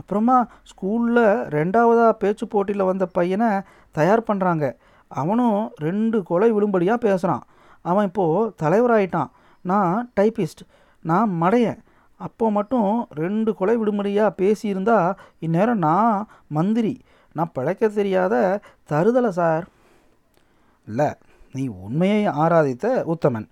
அப்புறமா 0.00 0.36
ஸ்கூலில் 0.70 1.24
ரெண்டாவதாக 1.56 2.12
பேச்சு 2.22 2.44
போட்டியில் 2.52 2.88
வந்த 2.90 3.04
பையனை 3.18 3.50
தயார் 3.98 4.28
பண்ணுறாங்க 4.28 4.66
அவனும் 5.10 5.60
ரெண்டு 5.86 6.18
கொலை 6.30 6.48
விழும்படியாக 6.56 7.04
பேசுகிறான் 7.06 7.44
அவன் 7.90 8.08
இப்போது 8.08 8.52
தலைவராயிட்டான். 8.62 9.30
நான் 9.64 9.94
டைப்பிஸ்ட் 10.18 10.62
நான் 11.04 11.30
மடையன் 11.42 11.80
அப்போ 12.20 12.46
மட்டும் 12.56 12.90
ரெண்டு 13.22 13.50
கொலை 13.58 13.74
விடுமுறையாக 13.80 14.36
பேசியிருந்தா 14.40 14.98
இந்நேரம் 15.46 15.82
நான் 15.86 16.26
மந்திரி. 16.56 16.94
நான் 17.36 17.52
பிழைக்க 17.56 17.88
தெரியாத 17.98 18.34
தருதலை 18.90 19.30
சார். 19.40 19.64
இல்லை. 20.88 21.10
நீ 21.52 21.64
உண்மையை 21.86 22.26
ஆராதித்த 22.42 22.86
உத்தமன். 23.14 23.48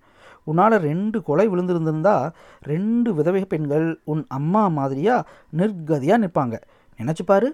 உன்னால் 0.50 0.76
ரெண்டு 0.88 1.18
கொலை 1.22 1.48
விழுந்திருந்திருந்தா 1.48 2.16
ரெண்டு 2.70 3.14
விதவை 3.14 3.44
பெண்கள் 3.44 3.86
உன் 4.04 4.22
அம்மா 4.28 4.62
மாதிரியாக 4.78 5.26
நிர்கதியாக 5.60 6.22
நிற்பாங்க. 6.24 6.56
நினச்சிப்பாரு 7.00 7.48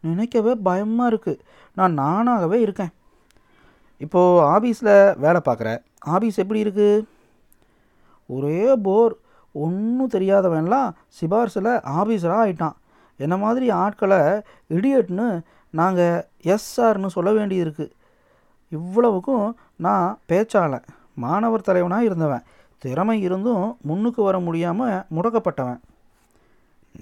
நினைக்கவே 0.00 0.52
பயமாக 0.68 1.10
இருக்குது 1.12 1.40
நான் 1.78 1.98
நானாகவே 2.00 2.58
இருக்கேன். 2.66 2.92
இப்போது 4.04 4.44
ஆஃபீஸில் 4.56 5.18
வேலை 5.24 5.40
பார்க்குற. 5.44 5.70
ஆஃபீஸ் 6.14 6.40
எப்படி 6.42 6.60
இருக்குது 6.64 7.06
ஒரே 8.26 8.76
போர். 8.86 9.14
ஒன்றும் 9.54 10.12
தெரியாதவன்லாம் 10.14 10.90
சிபார்சில் 11.18 11.72
ஆஃபீஸராக 11.98 12.42
ஆயிட்டான். 12.44 12.76
என்ன 13.16 13.36
மாதிரி 13.36 13.66
ஆட்களை 13.70 14.20
இடியட்னு 14.76 15.28
நாங்கள் 15.70 16.24
எஸ்ஆர்னு 16.54 17.14
சொல்ல 17.16 17.30
வேண்டியிருக்கு. 17.38 17.86
இவ்வளவுக்கும் 18.72 19.46
நான் 19.76 20.18
பேச்சாளன் 20.28 20.86
மாணவர் 21.14 21.60
தலைவனாக 21.60 22.04
இருந்தவன். 22.04 22.46
திறமை 22.82 23.16
இருந்தும் 23.22 23.64
முன்னுக்கு 23.82 24.20
வர 24.22 24.36
முடியாமல் 24.38 25.04
முடக்கப்பட்டவன். 25.16 25.80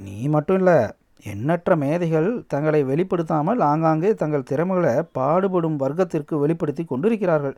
நீ 0.04 0.16
மட்டும் 0.28 0.56
இல்லை 0.56 0.78
எண்ணற்ற 1.22 1.76
மேதைகள் 1.76 2.28
தங்களை 2.46 2.80
வெளிப்படுத்தாமல் 2.84 3.60
ஆங்காங்கே 3.62 4.10
தங்கள் 4.14 4.42
திறமைகளை 4.42 4.94
பாடுபடும் 5.12 5.78
வர்க்கத்திற்கு 5.78 6.34
வெளிப்படுத்தி 6.38 6.84
கொண்டிருக்கிறார்கள். 6.84 7.56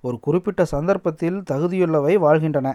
ஒரு 0.00 0.16
குறிப்பிட்ட 0.20 0.62
சந்தர்ப்பத்தில் 0.64 1.38
தகுதியுள்ளவை 1.50 2.14
வாழ்கின்றன 2.18 2.68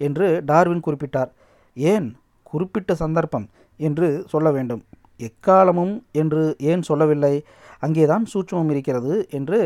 என்று 0.00 0.26
டார்வின் 0.44 0.86
குறிப்பிட்டார். 0.86 1.30
ஏன் 1.76 2.08
குறிப்பிட்ட 2.42 2.94
சந்தர்ப்பம் 2.94 3.46
என்று 3.80 4.08
சொல்ல 4.28 4.50
வேண்டும். 4.50 4.82
எக்காலமும் 5.20 5.94
என்று 6.12 6.42
ஏன் 6.70 6.82
சொல்லவில்லை? 6.82 7.34
அங்கேதான் 7.78 8.24
சூட்சமம் 8.32 8.70
இருக்கிறது 8.70 9.14
என்று 9.30 9.58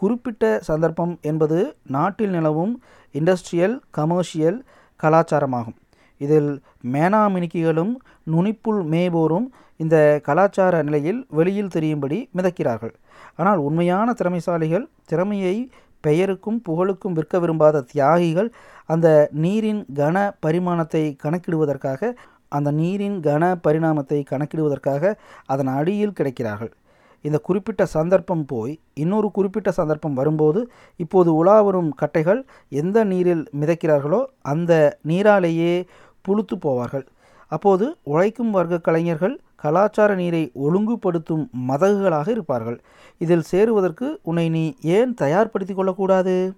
குறிப்பிட்ட 0.00 0.44
சந்தர்ப்பம் 0.68 1.14
என்பது 1.30 1.58
நாட்டில் 1.96 2.34
நிலவும் 2.36 2.74
இண்டஸ்ட்ரியல் 3.14 3.76
கமர்ஷியல் 3.98 4.58
கலாச்சாரமாகும். 5.00 5.78
இதில் 6.20 6.50
மேனாமினிக்கிகளும் 6.94 7.92
நுனிப்புள் 8.32 8.80
மேய்போரும் 8.92 9.48
இந்த 9.80 9.96
கலாச்சார 10.28 10.74
நிலையில் 10.86 11.20
வெளியில் 11.38 11.74
தெரியும்படி 11.74 12.18
மிதக்கிறார்கள். 12.36 12.94
ஆனால் 13.40 13.60
உண்மையான 13.66 14.14
திறமைசாலிகள் 14.20 14.86
திறமையை 15.10 15.56
பெயருக்கும் 16.04 16.58
புகழுக்கும் 16.66 17.16
விற்க 17.18 17.36
விரும்பாத 17.42 17.84
தியாகிகள் 17.92 18.48
அந்த 18.92 19.08
நீரின் 19.44 19.80
கன 20.00 20.16
பரிமாணத்தை 20.44 21.04
கணக்கிடுவதற்காக 21.24 22.10
அந்த 22.56 22.68
நீரின் 22.80 23.16
கன 23.26 23.44
பரிணாமத்தை 23.64 24.18
கணக்கிடுவதற்காக 24.30 25.12
அதன் 25.52 25.70
அடியில் 25.78 26.16
கிடைக்கிறார்கள். 26.18 26.72
இந்த 27.22 27.38
குறிப்பிட்ட 27.38 27.86
சந்தர்ப்பம் 27.86 28.44
போய் 28.44 28.80
இன்னொரு 28.94 29.30
குறிப்பிட்ட 29.30 29.70
சந்தர்ப்பம் 29.72 30.14
வரும்போது 30.14 30.70
இப்போது 30.96 31.34
உலா 31.34 31.62
வரும் 31.62 31.94
கட்டைகள் 32.00 32.40
எந்த 32.68 33.04
நீரில் 33.04 33.44
மிதக்கிறார்களோ 33.60 34.24
அந்த 34.42 34.98
நீராலேயே 35.06 35.86
புழுத்து 36.22 36.56
போவார்கள். 36.56 37.06
அப்போது 37.48 37.96
உழைக்கும் 38.02 38.50
வர்க்க 38.50 38.78
கலைஞர்கள் 38.78 39.40
கலாச்சார 39.56 40.14
நீரை 40.14 40.50
ஒழுங்குபடுத்தும் 40.54 41.44
மதகுகளாக 41.68 42.28
இருப்பார்கள். 42.28 42.80
இதில் 43.18 43.48
சேருவதற்கு 43.50 44.18
உன்னை 44.22 44.48
நீ 44.48 44.74
ஏன் 44.82 45.14
தயார்படுத்தி 45.20 45.74
கொள்ளக்கூடாது? 45.74 46.54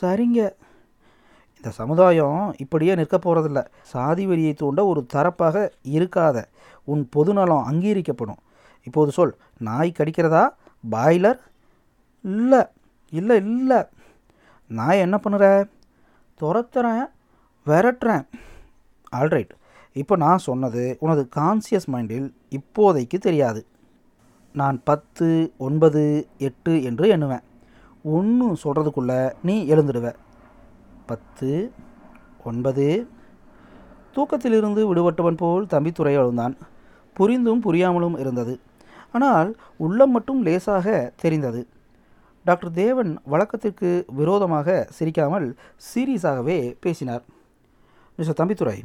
சரிங்க. 0.00 0.38
இந்த 1.56 1.70
சமுதாயம் 1.70 2.54
இப்படியே 2.58 2.94
நிற்க 2.94 3.18
போகிறதில்ல 3.18 3.66
சாதி 3.82 4.26
வெறியை 4.26 4.54
தூண்ட 4.54 4.84
ஒரு 4.84 5.06
தரப்பாக 5.12 5.72
இருக்காத. 5.84 6.44
உன் 6.84 7.08
பொதுநலம் 7.08 7.66
அங்கீகரிக்கப்படும். 7.70 8.40
இப்போது 8.84 9.12
சொல். 9.12 9.36
நாய் 9.58 9.92
கடிக்கிறதா? 9.98 10.48
பாய்லர்? 10.90 11.38
இல்லை. 12.22 12.62
இல்லை 13.10 13.36
இல்லை. 13.36 13.82
நாய் 14.68 14.98
என்ன 14.98 15.20
பண்ணுற? 15.24 15.70
துரத்துறேன் 16.40 17.04
விரட்டுறேன். 17.66 18.26
ஆல்ரைட் 19.16 19.48
இப்போ 19.92 20.16
நான் 20.16 20.38
சொன்னது 20.38 20.96
உனது 21.00 21.28
கான்சியஸ் 21.36 21.90
மைண்டில் 21.92 22.32
இப்போதைக்கு 22.50 23.18
தெரியாது. 23.18 23.66
நான் 24.52 24.80
பத்து 24.84 25.52
ஒன்பது 25.58 26.28
எட்டு 26.38 26.82
என்று 26.82 27.16
எண்ணுவேன். 27.16 27.42
ஒன்று 28.02 28.52
சொல்கிறதுக்குள்ளே 28.52 29.32
நீ 29.42 29.66
எழுந்துடுவ. 29.66 30.14
பத்து 31.06 31.72
ஒன்பது. 32.44 33.08
தூக்கத்திலிருந்து 34.14 34.94
விடுபட்டவன் 34.94 35.36
போல் 35.36 35.66
தம்பித்துறை 35.66 36.12
எழுந்தான். 36.12 36.56
புரிந்தும் 37.14 37.62
புரியாமலும் 37.62 38.18
இருந்தது. 38.18 38.60
ஆனால் 39.16 39.50
உள்ளம் 39.84 40.12
மட்டும் 40.16 40.40
லேசாக 40.46 40.86
தெரிந்தது. 41.22 41.60
டாக்டர் 42.46 42.72
தேவன் 42.80 43.12
வழக்கத்திற்கு 43.32 43.90
விரோதமாக 44.18 44.68
சிரிக்காமல் 44.96 45.46
சீரியஸாகவே 45.88 46.58
பேசினார். 46.84 47.24
மிஸ்டர் 48.18 48.38
தம்பித்துறை 48.40 48.78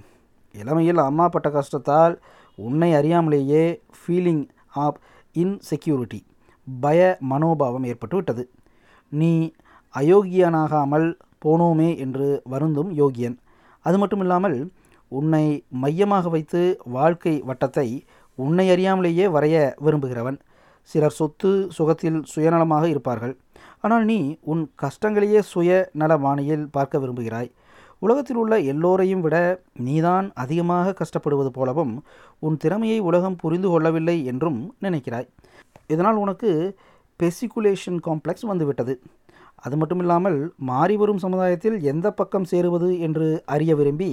இளமையில் 0.55 1.01
அம்மா 1.07 1.25
பட்ட 1.33 1.47
கஷ்டத்தால் 1.55 2.15
உன்னை 2.57 2.89
அறியாமலேயே 2.99 3.63
ஃபீலிங் 3.97 4.43
ஆஃப் 4.85 4.99
இன்செக்யூரிட்டி 5.35 6.21
பய 6.67 7.01
மனோபாவம் 7.31 7.87
ஏற்பட்டு 7.91 8.15
விட்டது. 8.17 8.43
நீ 9.11 9.33
அயோக்கியனாகாமல் 9.93 11.07
போனோமே 11.45 11.89
என்று 12.05 12.27
வருந்தும் 12.53 12.91
யோகியன். 13.01 13.37
அது 13.85 13.97
மட்டும் 14.01 14.21
இல்லாமல் 14.23 14.57
உன்னை 15.11 15.45
மையமாக 15.83 16.29
வைத்து 16.33 16.61
வாழ்க்கை 16.95 17.33
வட்டத்தை 17.49 17.87
உன்னை 18.45 18.65
அறியாமலேயே 18.73 19.25
வரைய 19.35 19.57
விரும்புகிறவன். 19.85 20.37
சிலர் 20.89 21.17
சொத்து 21.19 21.49
சுகத்தில் 21.77 22.19
சுயநலமாக 22.33 22.83
இருப்பார்கள். 22.93 23.33
ஆனால் 23.83 24.05
நீ 24.11 24.19
உன் 24.51 24.63
கஷ்டங்களையே 24.83 25.41
சுய 25.53 25.79
வானியில் 26.25 26.65
பார்க்க 26.75 27.01
விரும்புகிறாய். 27.03 27.49
உலகத்தில் 28.01 28.39
உள்ள 28.41 28.53
எல்லோரையும் 28.71 29.23
விட 29.25 29.37
நீதான் 29.87 30.27
அதிகமாக 30.43 30.93
கஷ்டப்படுவது 30.99 31.49
போலவும் 31.57 31.93
உன் 32.47 32.57
திறமையை 32.63 32.99
உலகம் 33.09 33.39
புரிந்து 33.41 33.69
கொள்ளவில்லை 33.71 34.17
என்றும் 34.31 34.59
நினைக்கிறாய். 34.85 35.27
இதனால் 35.93 36.21
உனக்கு 36.23 36.51
பெசிகுலேஷன் 37.19 37.99
காம்ப்ளெக்ஸ் 38.07 38.49
வந்துவிட்டது. 38.51 38.93
அது 39.65 39.75
மட்டும் 39.79 40.01
இல்லாமல் 40.03 40.39
மாறி 40.69 40.95
வரும் 41.01 41.23
சமுதாயத்தில் 41.23 41.77
எந்த 41.91 42.07
பக்கம் 42.19 42.49
சேருவது 42.51 42.89
என்று 43.07 43.27
அறிய 43.55 43.71
விரும்பி 43.79 44.11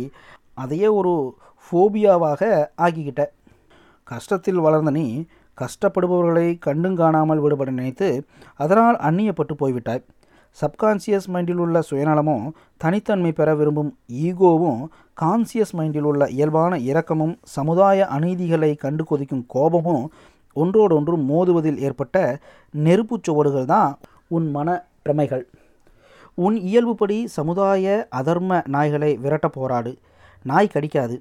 அதையே 0.63 0.89
ஒரு 0.99 1.13
ஃபோபியாவாக 1.65 2.43
ஆக்கிக்கிட்ட. 2.85 3.23
கஷ்டத்தில் 4.11 4.61
வளர்ந்த 4.67 4.91
நீ 4.91 5.07
கஷ்டப்படுபவர்களை 5.59 6.47
கண்டும் 6.59 6.97
காணாமல் 6.97 7.41
விடுபட 7.41 7.71
நினைத்து 7.71 8.09
அதனால் 8.55 8.97
அந்நியப்பட்டு 9.09 9.55
போய்விட்டாய். 9.59 10.05
சப்கான்சியஸ் 10.59 11.29
மைண்டில் 11.33 11.61
உள்ள 11.65 11.83
சுயநலமும் 11.91 12.45
தனித்தன்மை 12.77 13.33
பெற 13.33 13.49
விரும்பும் 13.55 13.91
ஈகோவும் 14.27 14.81
கான்சியஸ் 15.21 15.75
மைண்டில் 15.79 16.07
உள்ள 16.11 16.29
இயல்பான 16.37 16.79
இரக்கமும் 16.91 17.35
சமுதாய 17.57 18.09
அநீதிகளை 18.17 18.71
கண்டு 18.77 19.05
கொதிக்கும் 19.05 19.45
கோபமும் 19.47 20.07
ஒன்றோடொன்று 20.57 21.17
மோதுவதில் 21.31 21.79
ஏற்பட்ட 21.79 22.17
நெருப்புச் 22.85 23.27
சுவடுகள் 23.27 23.65
தான் 23.65 23.91
உன் 24.29 24.51
மன 24.51 24.69
பிரமைகள். 25.03 25.45
உன் 26.35 26.57
இயல்புப்படி 26.57 27.19
சமுதாய 27.25 28.09
அதர்ம 28.21 28.63
நாய்களை 28.73 29.11
விரட்ட 29.19 29.49
போராடு. 29.49 29.93
நாய் 30.45 30.73
கடிக்காது. 30.75 31.17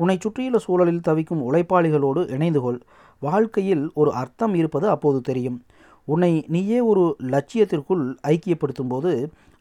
உன்னை 0.00 0.16
சுற்றியுள்ள 0.24 0.58
சூழலில் 0.66 1.06
தவிக்கும் 1.08 1.42
உழைப்பாளிகளோடு 1.48 2.20
இணைந்து 2.34 2.60
கொள் 2.64 2.80
வாழ்க்கையில் 3.22 3.84
ஒரு 4.00 4.10
அர்த்தம் 4.20 4.54
இருப்பது 4.60 4.86
அப்போது 4.94 5.20
தெரியும். 5.28 5.58
உன்னை 6.04 6.32
நீயே 6.54 6.80
ஒரு 6.90 7.04
லட்சியத்திற்குள் 7.32 8.04
ஐக்கியப்படுத்தும் 8.32 8.92
போது 8.92 9.12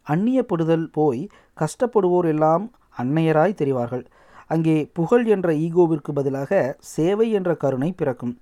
அந்நியப்படுதல் 0.07 0.85
போய் 0.97 1.21
கஷ்டப்படுவோர் 1.61 2.27
எல்லாம் 2.33 2.65
அன்னையராய் 3.01 3.59
தெரிவார்கள். 3.61 4.05
அங்கே 4.53 4.75
புகழ் 4.97 5.25
என்ற 5.35 5.47
ஈகோவிற்கு 5.65 6.11
பதிலாக 6.19 6.59
சேவை 6.95 7.27
என்ற 7.37 7.51
கருணை 7.63 7.89
பிறக்கும். 7.91 8.33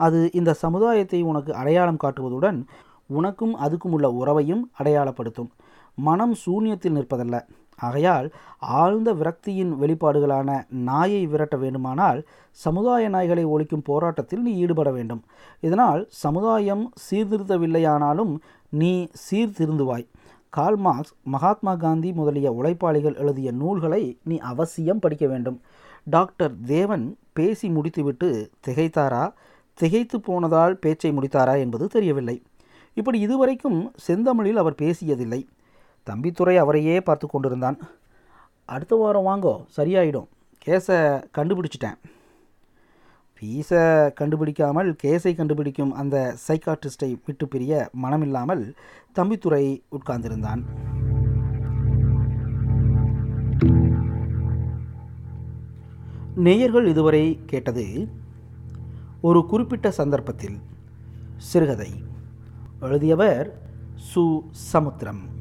அது 0.00 0.18
இந்த 0.32 0.50
சமுதாயத்தை 0.64 1.20
உனக்கு 1.22 1.52
அடையாளம் 1.54 2.02
காட்டுவதுடன் 2.04 2.58
உனக்கும் 3.10 3.54
அதுக்கும் 3.64 3.94
உள்ள 3.96 4.06
உறவையும் 4.20 4.62
அடையாளப்படுத்தும். 4.78 5.50
மனம் 5.98 6.34
சூன்யத்தில் 6.44 6.96
நிற்பதல்ல. 6.98 7.36
ஆகையால் 7.76 8.32
ஆழ்ந்த 8.58 9.14
விரக்தியின் 9.14 9.72
வெளிப்பாடுகளான 9.80 10.64
நாயை 10.68 11.26
விரட்ட 11.26 11.56
வேண்டுமானால் 11.56 12.26
சமுதாய 12.50 13.10
நாய்களை 13.10 13.44
ஒழிக்கும் 13.46 13.84
போராட்டத்தில் 13.84 14.42
நீ 14.42 14.54
ஈடுபட 14.54 14.90
வேண்டும். 14.90 15.22
இதனால் 15.60 16.06
சமுதாயம் 16.08 16.92
சீர்திருத்தவில்லையானாலும் 17.10 18.36
நீ 18.68 19.06
சீர்திருந்துவாய். 19.30 20.06
கால் 20.48 20.76
மார்க்ஸ் 20.76 21.12
மகாத்மா 21.22 21.74
காந்தி 21.74 22.12
முதலிய 22.12 22.52
உழைப்பாளிகள் 22.52 23.14
எழுதிய 23.14 23.52
நூல்களை 23.52 24.18
நீ 24.24 24.38
அவசியம் 24.38 24.98
படிக்க 24.98 25.26
வேண்டும். 25.26 25.60
டாக்டர் 26.04 26.60
தேவன் 26.60 27.16
பேசி 27.32 27.68
முடித்துவிட்டு 27.68 28.50
திகைத்தாரா? 28.66 29.32
திகைத்து 29.74 30.20
போனதால் 30.20 30.76
பேச்சை 30.76 31.10
முடித்தாரா 31.10 31.58
என்பது 31.58 31.86
தெரியவில்லை. 31.86 32.42
இப்படி 32.94 33.20
இதுவரைக்கும் 33.20 33.92
செந்தமிழில் 34.08 34.56
அவர் 34.56 34.74
பேசியதில்லை. 34.78 35.46
தம்பித்துறை 36.10 36.56
அவரையே 36.56 37.00
பார்த்து 37.00 37.26
கொண்டிருந்தான். 37.26 37.78
அடுத்த 38.64 38.96
வாரம் 38.96 39.26
வாங்கோ 39.26 39.64
சரியாயிடும். 39.76 40.26
கேஸை 40.66 41.22
கண்டுபிடிச்சிட்டேன். 41.38 41.98
ஃபீஸை 43.36 44.12
கண்டுபிடிக்காமல் 44.12 44.96
கேஸை 45.02 45.34
கண்டுபிடிக்கும் 45.34 45.92
அந்த 45.92 46.34
சைக்காட்ரிஸ்டை 46.48 47.18
விட்டு 47.26 47.48
பிரிய 47.48 47.90
மனமில்லாமல் 48.02 48.72
தம்பித்துறை 49.14 49.82
உட்கார்ந்திருந்தான். 49.90 50.62
நேயர்கள் 56.34 56.86
இதுவரை 56.86 57.40
கேட்டது 57.46 58.08
ஒரு 59.20 59.46
குறிப்பிட்ட 59.46 59.90
சந்தர்ப்பத்தில் 59.90 60.58
சிறுகதை. 61.36 61.90
எழுதியவர் 62.80 63.58
சு. 64.14 64.40
சமுத்திரம். 64.50 65.35